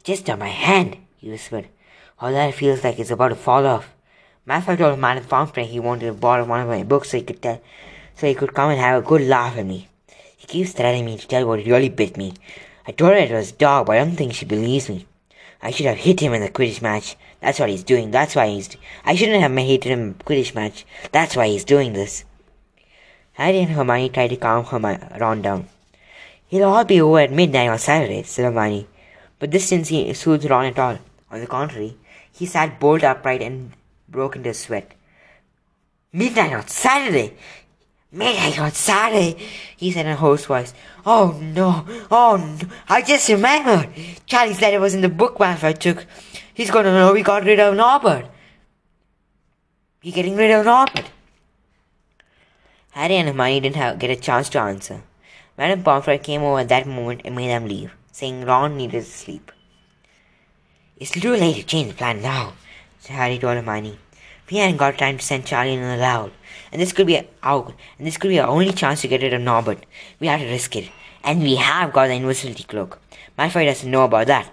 Just 0.04 0.28
on 0.28 0.38
my 0.38 0.48
hand, 0.48 0.98
he 1.16 1.30
whispered. 1.30 1.68
All 2.20 2.30
that 2.30 2.54
feels 2.54 2.84
like 2.84 2.98
it's 2.98 3.10
about 3.10 3.28
to 3.28 3.34
fall 3.34 3.66
off. 3.66 3.94
Malfoy 4.46 4.76
told 4.76 4.98
Madame 4.98 5.24
Pomfrey 5.24 5.64
he 5.64 5.80
wanted 5.80 6.06
to 6.06 6.12
borrow 6.12 6.44
one 6.44 6.60
of 6.60 6.68
my 6.68 6.82
books 6.82 7.10
so 7.10 7.16
he 7.16 7.24
could 7.24 7.40
tell 7.40 7.60
so 8.16 8.26
he 8.26 8.34
could 8.34 8.54
come 8.54 8.70
and 8.70 8.80
have 8.80 9.02
a 9.02 9.06
good 9.06 9.22
laugh 9.22 9.56
at 9.56 9.66
me. 9.66 9.88
He 10.36 10.46
keeps 10.46 10.72
threatening 10.72 11.06
me 11.06 11.18
to 11.18 11.26
tell 11.26 11.46
what 11.46 11.64
really 11.64 11.88
bit 11.88 12.16
me. 12.16 12.34
I 12.86 12.92
told 12.92 13.12
her 13.12 13.16
it 13.16 13.30
was 13.30 13.50
a 13.50 13.54
dog, 13.54 13.86
but 13.86 13.96
I 13.96 14.04
don't 14.04 14.16
think 14.16 14.34
she 14.34 14.44
believes 14.44 14.88
me. 14.88 15.06
I 15.62 15.70
should 15.70 15.86
have 15.86 15.96
hit 15.96 16.20
him 16.20 16.34
in 16.34 16.42
the 16.42 16.50
Quidditch 16.50 16.82
match. 16.82 17.16
That's 17.40 17.58
what 17.58 17.70
he's 17.70 17.82
doing. 17.82 18.10
That's 18.10 18.36
why 18.36 18.48
he's. 18.48 18.76
I 19.04 19.14
shouldn't 19.14 19.40
have 19.40 19.56
hit 19.56 19.84
him 19.84 20.00
in 20.00 20.18
the 20.18 20.24
Quidditch 20.24 20.54
match. 20.54 20.84
That's 21.12 21.36
why 21.36 21.48
he's 21.48 21.64
doing 21.64 21.94
this. 21.94 22.24
Harry 23.32 23.60
and 23.60 23.70
Hermione 23.70 24.10
tried 24.10 24.28
to 24.28 24.36
calm 24.36 24.64
Hermione, 24.64 25.18
Ron 25.18 25.42
down. 25.42 25.68
It'll 26.50 26.72
all 26.72 26.84
be 26.84 27.00
over 27.00 27.20
at 27.20 27.32
midnight 27.32 27.70
on 27.70 27.78
Saturday, 27.78 28.22
said 28.22 28.44
Hermione. 28.44 28.86
But 29.38 29.50
this 29.50 29.70
didn't 29.70 30.14
soothe 30.14 30.44
Ron 30.48 30.66
at 30.66 30.78
all. 30.78 30.98
On 31.30 31.40
the 31.40 31.46
contrary, 31.46 31.96
he 32.30 32.46
sat 32.46 32.78
bolt 32.78 33.02
upright 33.02 33.42
and 33.42 33.72
broke 34.08 34.36
into 34.36 34.50
a 34.50 34.54
sweat. 34.54 34.92
Midnight 36.12 36.52
on 36.52 36.68
Saturday! 36.68 37.36
Midnight 38.14 38.60
on 38.60 38.70
Saturday, 38.70 39.36
he 39.76 39.90
said 39.90 40.06
in 40.06 40.12
a 40.12 40.16
hoarse 40.16 40.46
voice. 40.46 40.72
Oh 41.04 41.36
no, 41.42 41.84
oh 42.12 42.36
no, 42.36 42.68
I 42.88 43.02
just 43.02 43.28
remembered. 43.28 43.90
Charlie 44.24 44.54
said 44.54 44.72
it 44.72 44.80
was 44.80 44.94
in 44.94 45.00
the 45.00 45.08
book 45.08 45.40
I 45.40 45.72
took. 45.72 46.06
He's 46.54 46.70
gonna 46.70 46.92
know 46.92 47.12
we 47.12 47.24
got 47.24 47.42
rid 47.42 47.58
of 47.58 47.74
Norbert. 47.74 48.26
We 50.04 50.12
getting 50.12 50.36
rid 50.36 50.52
of 50.52 50.64
Norbert. 50.64 51.10
Harry 52.92 53.16
and 53.16 53.26
Hermione 53.26 53.58
didn't 53.58 53.76
have, 53.76 53.98
get 53.98 54.10
a 54.10 54.16
chance 54.16 54.48
to 54.50 54.60
answer. 54.60 55.02
Madame 55.58 55.82
Pomfrey 55.82 56.18
came 56.18 56.42
over 56.42 56.60
at 56.60 56.68
that 56.68 56.86
moment 56.86 57.22
and 57.24 57.34
made 57.34 57.48
them 57.48 57.66
leave, 57.66 57.92
saying 58.12 58.44
Ron 58.44 58.76
needed 58.76 59.02
to 59.04 59.10
sleep. 59.10 59.50
It's 60.96 61.10
too 61.10 61.32
late 61.32 61.56
to 61.56 61.62
change 61.64 61.88
the 61.88 61.94
plan 61.94 62.22
now, 62.22 62.52
said 63.00 63.16
Harry 63.16 63.38
told 63.40 63.56
Hermione. 63.56 63.98
We 64.50 64.58
hadn't 64.58 64.76
got 64.76 64.98
time 64.98 65.18
to 65.18 65.24
send 65.24 65.46
Charlie 65.46 65.74
in 65.74 65.82
aloud 65.82 66.32
and 66.74 66.82
this 66.82 66.92
could 66.92 67.06
be 67.06 67.18
our 67.18 67.24
oh, 67.44 67.74
and 67.98 68.06
this 68.06 68.16
could 68.16 68.30
be 68.30 68.40
our 68.40 68.48
only 68.48 68.72
chance 68.72 69.02
to 69.02 69.08
get 69.08 69.22
rid 69.22 69.32
of 69.32 69.40
Norbert. 69.40 69.86
We 70.18 70.26
have 70.26 70.40
to 70.40 70.46
risk 70.46 70.74
it, 70.74 70.90
and 71.22 71.40
we 71.40 71.54
have 71.54 71.92
got 71.92 72.08
the 72.08 72.14
invisibility 72.14 72.64
cloak. 72.64 72.98
Malfoy 73.38 73.64
doesn't 73.64 73.88
know 73.88 74.02
about 74.02 74.26
that. 74.26 74.52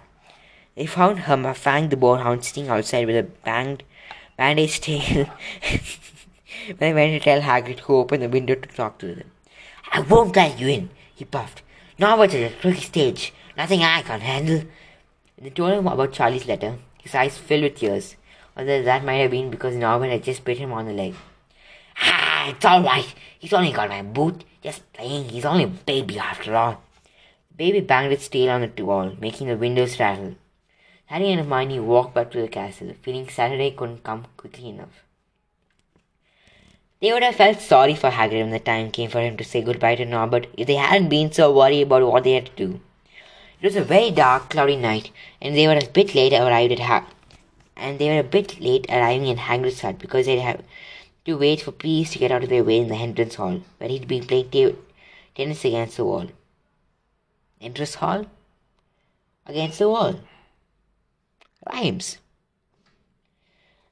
They 0.75 0.85
found 0.85 1.21
her 1.21 1.53
Fang 1.55 1.89
the 1.89 1.95
boarhound 1.95 2.43
sitting 2.43 2.69
outside 2.69 3.07
with 3.07 3.15
a 3.17 3.23
banged 3.23 3.81
bandaged 4.37 4.83
tail. 4.83 5.25
when 6.67 6.77
they 6.77 6.93
went 6.93 7.13
to 7.13 7.19
tell 7.19 7.41
Hagrid, 7.41 7.79
who 7.79 7.97
opened 7.97 8.21
the 8.21 8.29
window 8.29 8.53
to 8.53 8.69
talk 8.69 8.99
to 8.99 9.15
them. 9.15 9.31
I 9.91 10.01
won't 10.01 10.35
let 10.35 10.59
you 10.59 10.67
in, 10.67 10.91
he 11.15 11.25
puffed. 11.25 11.63
Norbert 11.97 12.35
is 12.35 12.51
a 12.51 12.55
tricky 12.55 12.81
stage. 12.81 13.33
Nothing 13.57 13.81
I 13.81 14.03
can't 14.03 14.21
handle. 14.21 14.63
They 15.39 15.49
told 15.49 15.73
him 15.73 15.87
about 15.87 16.13
Charlie's 16.13 16.45
letter. 16.45 16.77
His 16.99 17.15
eyes 17.15 17.39
filled 17.39 17.63
with 17.63 17.77
tears. 17.77 18.15
Although 18.55 18.83
that 18.83 19.05
might 19.05 19.21
have 19.21 19.31
been 19.31 19.49
because 19.49 19.75
Norbert 19.75 20.11
had 20.11 20.23
just 20.23 20.43
bit 20.43 20.57
him 20.57 20.73
on 20.73 20.85
the 20.85 20.93
leg. 20.93 21.15
Ah, 22.01 22.49
it's 22.49 22.65
all 22.65 22.83
right. 22.83 23.13
He's 23.39 23.53
only 23.53 23.71
got 23.71 23.89
my 23.89 24.01
boot. 24.01 24.43
Just 24.61 24.91
playing. 24.93 25.29
He's 25.29 25.45
only 25.45 25.63
a 25.63 25.67
baby 25.67 26.19
after 26.19 26.55
all. 26.55 26.81
The 27.49 27.57
baby 27.57 27.81
banged 27.81 28.13
its 28.13 28.27
tail 28.27 28.49
on 28.49 28.61
the 28.75 28.85
wall, 28.85 29.15
making 29.19 29.47
the 29.47 29.57
windows 29.57 29.99
rattle. 29.99 30.35
Harry 31.05 31.31
and 31.31 31.41
Hermione 31.41 31.79
walked 31.79 32.13
back 32.13 32.31
to 32.31 32.41
the 32.41 32.47
castle, 32.47 32.93
feeling 33.01 33.27
Saturday 33.27 33.71
couldn't 33.71 34.03
come 34.03 34.25
quickly 34.37 34.69
enough. 34.69 35.03
They 37.01 37.11
would 37.11 37.23
have 37.23 37.35
felt 37.35 37.59
sorry 37.59 37.95
for 37.95 38.11
Hagrid 38.11 38.41
when 38.41 38.51
the 38.51 38.59
time 38.59 38.91
came 38.91 39.09
for 39.09 39.21
him 39.21 39.35
to 39.37 39.43
say 39.43 39.61
goodbye 39.61 39.95
to 39.95 40.05
Norbert 40.05 40.47
if 40.55 40.67
they 40.67 40.75
hadn't 40.75 41.09
been 41.09 41.31
so 41.31 41.51
worried 41.51 41.81
about 41.81 42.03
what 42.03 42.23
they 42.23 42.33
had 42.33 42.45
to 42.45 42.51
do. 42.55 42.79
It 43.59 43.65
was 43.65 43.75
a 43.75 43.83
very 43.83 44.11
dark, 44.11 44.49
cloudy 44.49 44.75
night, 44.75 45.11
and 45.41 45.55
they 45.55 45.67
were 45.67 45.77
a 45.77 45.85
bit 45.85 46.15
late 46.15 46.33
arrived 46.33 46.73
at 46.73 46.79
ha- 46.79 47.07
and 47.81 47.97
they 47.97 48.09
were 48.09 48.19
a 48.19 48.35
bit 48.37 48.59
late 48.61 48.85
arriving 48.89 49.27
in 49.27 49.37
Hagrid's 49.37 49.81
hut 49.81 49.97
because 49.97 50.27
they'd 50.27 50.39
have 50.39 50.61
to 51.25 51.37
wait 51.37 51.61
for 51.61 51.71
Peeves 51.71 52.11
to 52.11 52.19
get 52.19 52.31
out 52.31 52.43
of 52.43 52.49
their 52.49 52.63
way 52.63 52.77
in 52.77 52.87
the 52.87 52.95
entrance 52.95 53.35
hall, 53.35 53.61
where 53.77 53.89
he'd 53.89 54.07
been 54.07 54.25
playing 54.25 54.51
t- 54.51 54.75
tennis 55.35 55.65
against 55.65 55.97
the 55.97 56.05
wall. 56.05 56.27
Entrance 57.59 57.95
hall? 57.95 58.25
Against 59.47 59.79
the 59.79 59.89
wall. 59.89 60.19
Rhymes. 61.71 62.17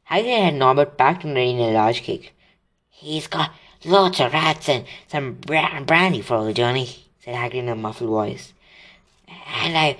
Hagrid 0.09 0.43
had 0.43 0.53
Norbert 0.53 0.97
packed 0.97 1.23
and 1.23 1.35
ready 1.35 1.51
in 1.51 1.59
a 1.59 1.71
large 1.71 2.01
cake. 2.03 2.33
He's 2.89 3.27
got 3.27 3.51
lots 3.83 4.19
of 4.19 4.33
rats 4.33 4.69
and 4.69 4.85
some 5.07 5.33
brandy 5.33 6.21
for 6.21 6.45
the 6.45 6.53
journey, 6.53 7.05
said 7.19 7.35
Hagrid 7.35 7.55
in 7.55 7.69
a 7.69 7.75
muffled 7.75 8.09
voice. 8.09 8.53
And 9.27 9.75
I 9.75 9.97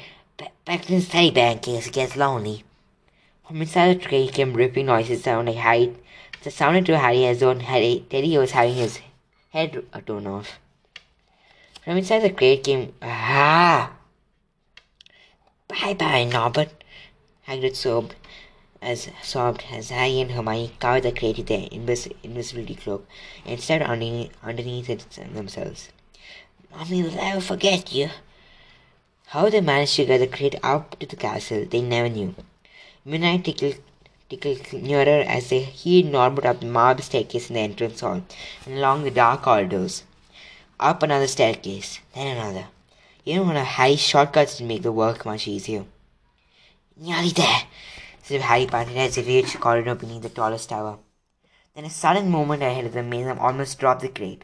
packed 0.65 0.91
in 0.91 1.01
teddy 1.01 1.31
bear 1.31 1.53
in 1.53 1.59
case 1.59 1.85
he 1.85 1.91
gets 1.91 2.15
lonely. 2.15 2.63
From 3.49 3.63
inside 3.63 3.95
the 3.95 4.05
tray 4.05 4.27
came 4.27 4.53
ripping 4.53 4.85
noises 4.85 5.23
sounding 5.23 5.57
Harry. 5.57 5.95
That 6.43 6.51
sounded 6.51 6.85
to 6.85 6.99
Harry 6.99 7.25
as 7.25 7.39
though 7.39 7.57
Harry, 7.57 8.05
Teddy 8.07 8.37
was 8.37 8.51
having 8.51 8.75
his 8.75 8.99
head 9.49 9.83
torn 10.05 10.27
off. 10.27 10.59
From 11.83 11.97
inside 11.97 12.19
the 12.19 12.29
crate 12.29 12.63
came 12.63 12.93
ah. 13.01 13.93
Bye 15.67 15.95
bye, 15.95 16.25
Norbert. 16.25 16.83
Hagrid 17.47 17.75
sobbed 17.75 18.13
as 18.83 19.09
sobbed 19.23 19.63
as 19.71 19.89
Harry 19.89 20.21
and 20.21 20.29
Hermione 20.29 20.73
covered 20.79 21.01
the 21.01 21.11
crate 21.11 21.37
with 21.37 21.47
their 21.47 21.67
invis- 21.69 22.15
invisibility 22.21 22.75
cloak 22.75 23.07
and 23.47 23.59
stepped 23.59 23.83
underneath, 23.83 24.31
underneath 24.43 24.91
it 24.91 25.09
themselves. 25.33 25.89
Mommy 26.69 27.01
will 27.01 27.15
never 27.15 27.41
forget 27.41 27.91
you. 27.91 28.11
How 29.25 29.49
they 29.49 29.59
managed 29.59 29.95
to 29.95 30.05
get 30.05 30.19
the 30.19 30.27
crate 30.27 30.59
up 30.61 30.99
to 30.99 31.07
the 31.07 31.15
castle, 31.15 31.65
they 31.65 31.81
never 31.81 32.09
knew. 32.09 32.35
Midnight 33.05 33.45
tickled, 33.45 33.79
nearer 34.73 35.23
as 35.23 35.49
they 35.49 35.63
heard 35.63 36.11
Norbert 36.11 36.45
up 36.45 36.59
the 36.59 36.65
marble 36.65 37.01
staircase 37.01 37.49
in 37.49 37.53
the 37.53 37.61
entrance 37.61 38.01
hall 38.01 38.21
and 38.65 38.77
along 38.77 39.03
the 39.03 39.11
dark 39.11 39.43
corridors. 39.43 40.03
Up 40.79 41.01
another 41.01 41.27
staircase, 41.27 41.99
then 42.13 42.35
another. 42.35 42.67
Even 43.25 43.47
one 43.47 43.57
of 43.57 43.65
Harry's 43.65 44.01
shortcuts 44.01 44.57
to 44.57 44.63
make 44.63 44.81
the 44.81 44.91
work 44.91 45.25
much 45.25 45.47
easier. 45.47 45.85
Nearly 46.97 47.29
there, 47.29 47.63
said 48.21 48.41
Harry 48.41 48.65
panted 48.65 48.97
as 48.97 49.15
he 49.15 49.23
reached 49.23 49.53
the 49.53 49.59
corridor 49.59 49.95
beneath 49.95 50.21
the 50.21 50.29
tallest 50.29 50.69
tower. 50.69 50.99
Then 51.75 51.85
a 51.85 51.89
sudden 51.89 52.29
movement 52.29 52.63
ahead 52.63 52.85
of 52.85 52.93
them 52.93 53.09
made 53.09 53.25
them 53.25 53.39
almost 53.39 53.79
drop 53.79 54.01
the 54.01 54.09
crate. 54.09 54.43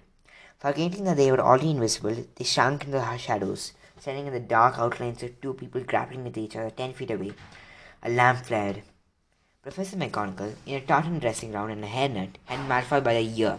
Forgetting 0.59 1.03
that 1.03 1.17
they 1.17 1.29
were 1.29 1.41
already 1.41 1.71
invisible, 1.71 2.25
they 2.35 2.45
shrunk 2.45 2.85
into 2.85 2.97
the 2.97 3.17
shadows, 3.17 3.73
standing 3.99 4.27
in 4.27 4.33
the 4.33 4.39
dark 4.39 4.79
outlines 4.79 5.21
of 5.23 5.41
two 5.41 5.53
people 5.53 5.81
grappling 5.81 6.23
with 6.23 6.37
each 6.37 6.55
other 6.55 6.69
ten 6.69 6.93
feet 6.93 7.11
away. 7.11 7.33
A 8.05 8.09
lamp 8.09 8.45
flared. 8.45 8.83
Professor 9.63 9.97
McGonagall, 9.97 10.53
in 10.67 10.75
a 10.75 10.81
tartan 10.81 11.17
dressing 11.17 11.51
gown 11.51 11.71
and 11.71 11.83
a 11.83 11.87
hairnet, 11.87 12.35
had 12.45 12.59
Malfoy 12.69 13.03
by 13.03 13.15
the 13.15 13.41
ear. 13.41 13.57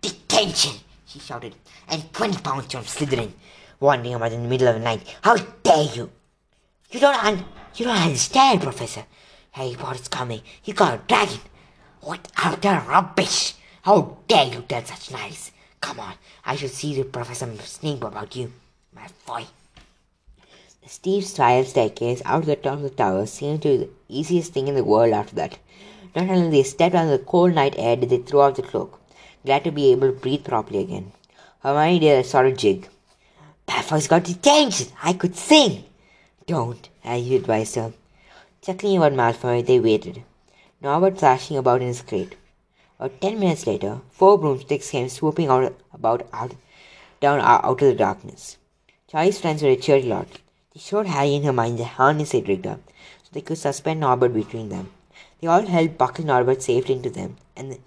Detention! 0.00 0.72
she 1.06 1.20
shouted, 1.20 1.54
and 1.86 2.12
twenty 2.12 2.42
pounds 2.42 2.72
from 2.72 2.82
Slytherin. 2.82 3.30
Wandering 3.78 4.16
about 4.16 4.32
in 4.32 4.42
the 4.42 4.48
middle 4.48 4.66
of 4.66 4.74
the 4.74 4.80
night. 4.80 5.02
How 5.22 5.36
dare 5.36 5.84
you! 5.84 6.10
You 6.90 6.98
don't 6.98 7.24
un- 7.24 7.44
you 7.76 7.84
don't 7.84 7.96
understand, 7.96 8.60
Professor. 8.60 9.04
Harry 9.52 9.76
Potter's 9.76 10.08
coming. 10.08 10.40
He 10.60 10.72
got 10.72 10.94
a 10.94 11.02
dragon. 11.06 11.38
What 12.00 12.26
utter 12.42 12.82
rubbish! 12.88 13.54
How 13.82 14.18
dare 14.26 14.46
you 14.46 14.62
tell 14.62 14.84
such 14.84 15.12
lies! 15.12 15.52
Come 15.80 16.00
on, 16.00 16.14
I 16.44 16.56
should 16.56 16.72
see 16.72 16.96
the 16.96 17.04
Professor 17.04 17.48
Snape 17.58 18.02
about 18.02 18.34
you, 18.34 18.52
my 18.92 19.06
boy. 19.24 19.46
The 20.82 20.88
steep 20.88 21.24
staircase 21.24 22.22
out 22.24 22.40
of 22.40 22.46
the 22.46 22.56
top 22.56 22.74
of 22.74 22.82
the 22.82 22.90
tower 22.90 23.26
seemed 23.26 23.62
to 23.62 23.68
be 23.68 23.76
the 23.76 23.90
easiest 24.08 24.52
thing 24.52 24.66
in 24.66 24.74
the 24.74 24.82
world 24.82 25.12
after 25.12 25.36
that. 25.36 25.58
Not 26.16 26.24
until 26.24 26.50
they 26.50 26.62
stepped 26.62 26.94
on 26.94 27.08
the 27.08 27.18
cold 27.18 27.54
night 27.54 27.74
air 27.76 27.96
did 27.96 28.10
they 28.10 28.18
throw 28.18 28.40
off 28.40 28.56
the 28.56 28.62
cloak, 28.62 28.98
glad 29.44 29.64
to 29.64 29.70
be 29.70 29.92
able 29.92 30.10
to 30.10 30.18
breathe 30.18 30.44
properly 30.44 30.80
again. 30.80 31.12
Hermione 31.62 31.98
did 31.98 32.18
a 32.18 32.24
sort 32.24 32.46
of 32.46 32.56
jig. 32.56 32.88
Malfoy's 33.68 34.08
got 34.08 34.24
detention. 34.24 34.88
I 35.02 35.12
could 35.12 35.36
sing. 35.36 35.84
Don't, 36.46 36.88
Harry 37.02 37.36
advised 37.36 37.76
her. 37.76 37.92
Chuckling 38.62 38.96
about 38.96 39.12
Malfoy, 39.12 39.64
they 39.64 39.78
waited. 39.78 40.24
Norbert 40.80 41.18
thrashing 41.18 41.58
about 41.58 41.82
in 41.82 41.88
his 41.88 42.02
crate. 42.02 42.36
About 42.98 43.20
ten 43.20 43.38
minutes 43.38 43.66
later, 43.66 44.00
four 44.10 44.38
broomsticks 44.38 44.90
came 44.90 45.08
swooping 45.08 45.48
out 45.48 45.74
about 45.92 46.26
out, 46.32 46.54
down 47.20 47.38
out 47.40 47.64
of 47.64 47.78
the 47.78 47.94
darkness. 47.94 48.56
Charlie's 49.08 49.38
friends 49.38 49.62
were 49.62 49.68
a 49.68 49.76
cheery 49.76 50.02
lot. 50.02 50.26
They 50.72 50.80
showed 50.80 51.06
Harry 51.06 51.34
and 51.34 51.44
Hermione 51.44 51.76
the 51.76 51.84
harness 51.84 52.30
they'd 52.30 52.46
rigged 52.46 52.66
up, 52.66 52.80
so 53.22 53.30
they 53.32 53.40
could 53.40 53.58
suspend 53.58 54.00
Norbert 54.00 54.32
between 54.32 54.68
them. 54.68 54.90
They 55.40 55.48
all 55.48 55.66
helped 55.66 55.98
buckle 55.98 56.24
Norbert 56.24 56.62
safely 56.62 56.94
into 56.94 57.10
them, 57.10 57.36
and 57.56 57.78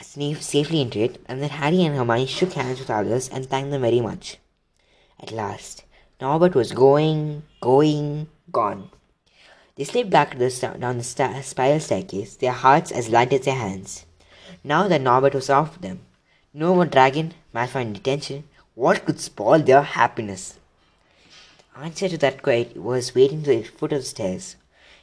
sneaked 0.00 0.42
safely 0.42 0.80
into 0.80 0.98
it, 0.98 1.20
and 1.26 1.40
then 1.40 1.50
Harry 1.50 1.84
and 1.84 1.96
Hermione 1.96 2.26
shook 2.26 2.54
hands 2.54 2.80
with 2.80 2.90
others 2.90 3.28
and 3.28 3.46
thanked 3.46 3.70
them 3.70 3.82
very 3.82 4.00
much. 4.00 4.38
At 5.20 5.30
last, 5.30 5.84
Norbert 6.20 6.56
was 6.56 6.72
going, 6.72 7.44
going, 7.60 8.28
gone. 8.50 8.90
They 9.76 9.84
slipped 9.84 10.10
back 10.10 10.38
the 10.38 10.76
down 10.80 10.98
the 10.98 11.04
sta- 11.04 11.40
spiral 11.42 11.80
staircase, 11.80 12.36
their 12.36 12.52
hearts 12.52 12.90
as 12.90 13.08
light 13.08 13.32
as 13.32 13.44
their 13.44 13.54
hands. 13.54 14.06
Now 14.64 14.88
that 14.88 15.00
Norbert 15.00 15.34
was 15.34 15.48
off 15.48 15.80
them, 15.80 16.00
no 16.52 16.74
more 16.74 16.86
dragon, 16.86 17.34
Malfoy 17.54 17.82
in 17.82 17.92
detention, 17.92 18.44
what 18.74 19.04
could 19.04 19.20
spoil 19.20 19.60
their 19.60 19.82
happiness? 19.82 20.58
Answer 21.74 22.08
to 22.10 22.18
that 22.18 22.42
question 22.42 22.84
was 22.84 23.14
waiting 23.14 23.40
at 23.40 23.44
the 23.44 23.62
foot 23.62 23.92
of 23.92 24.00
the 24.00 24.04
stairs. 24.04 24.56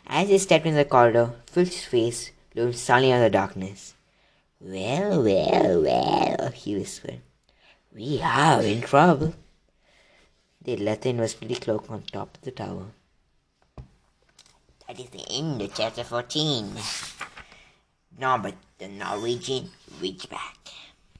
As 0.05 0.29
he 0.29 0.37
stepped 0.37 0.65
into 0.65 0.77
the 0.77 0.85
corridor, 0.85 1.33
Filch's 1.47 1.85
face 1.85 2.31
loomed 2.55 2.75
sullenly 2.75 3.11
out 3.11 3.17
of 3.17 3.23
the 3.23 3.29
darkness. 3.31 3.95
Well, 4.59 5.23
well, 5.23 5.81
well, 5.81 6.51
he 6.51 6.75
whispered. 6.75 7.21
We 7.93 8.21
are 8.21 8.61
in 8.61 8.81
trouble. 8.81 9.33
They 10.61 10.75
left 10.75 11.01
the 11.01 11.09
invisibility 11.09 11.59
cloak 11.59 11.89
on 11.89 12.03
top 12.03 12.37
of 12.37 12.41
the 12.43 12.51
tower. 12.51 12.85
That 14.87 14.99
is 14.99 15.09
the 15.09 15.25
end 15.29 15.61
of 15.61 15.73
chapter 15.73 16.03
14. 16.03 16.75
Norbert 18.19 18.55
the 18.77 18.89
Norwegian 18.89 19.71
Ridgeback. 19.99 20.78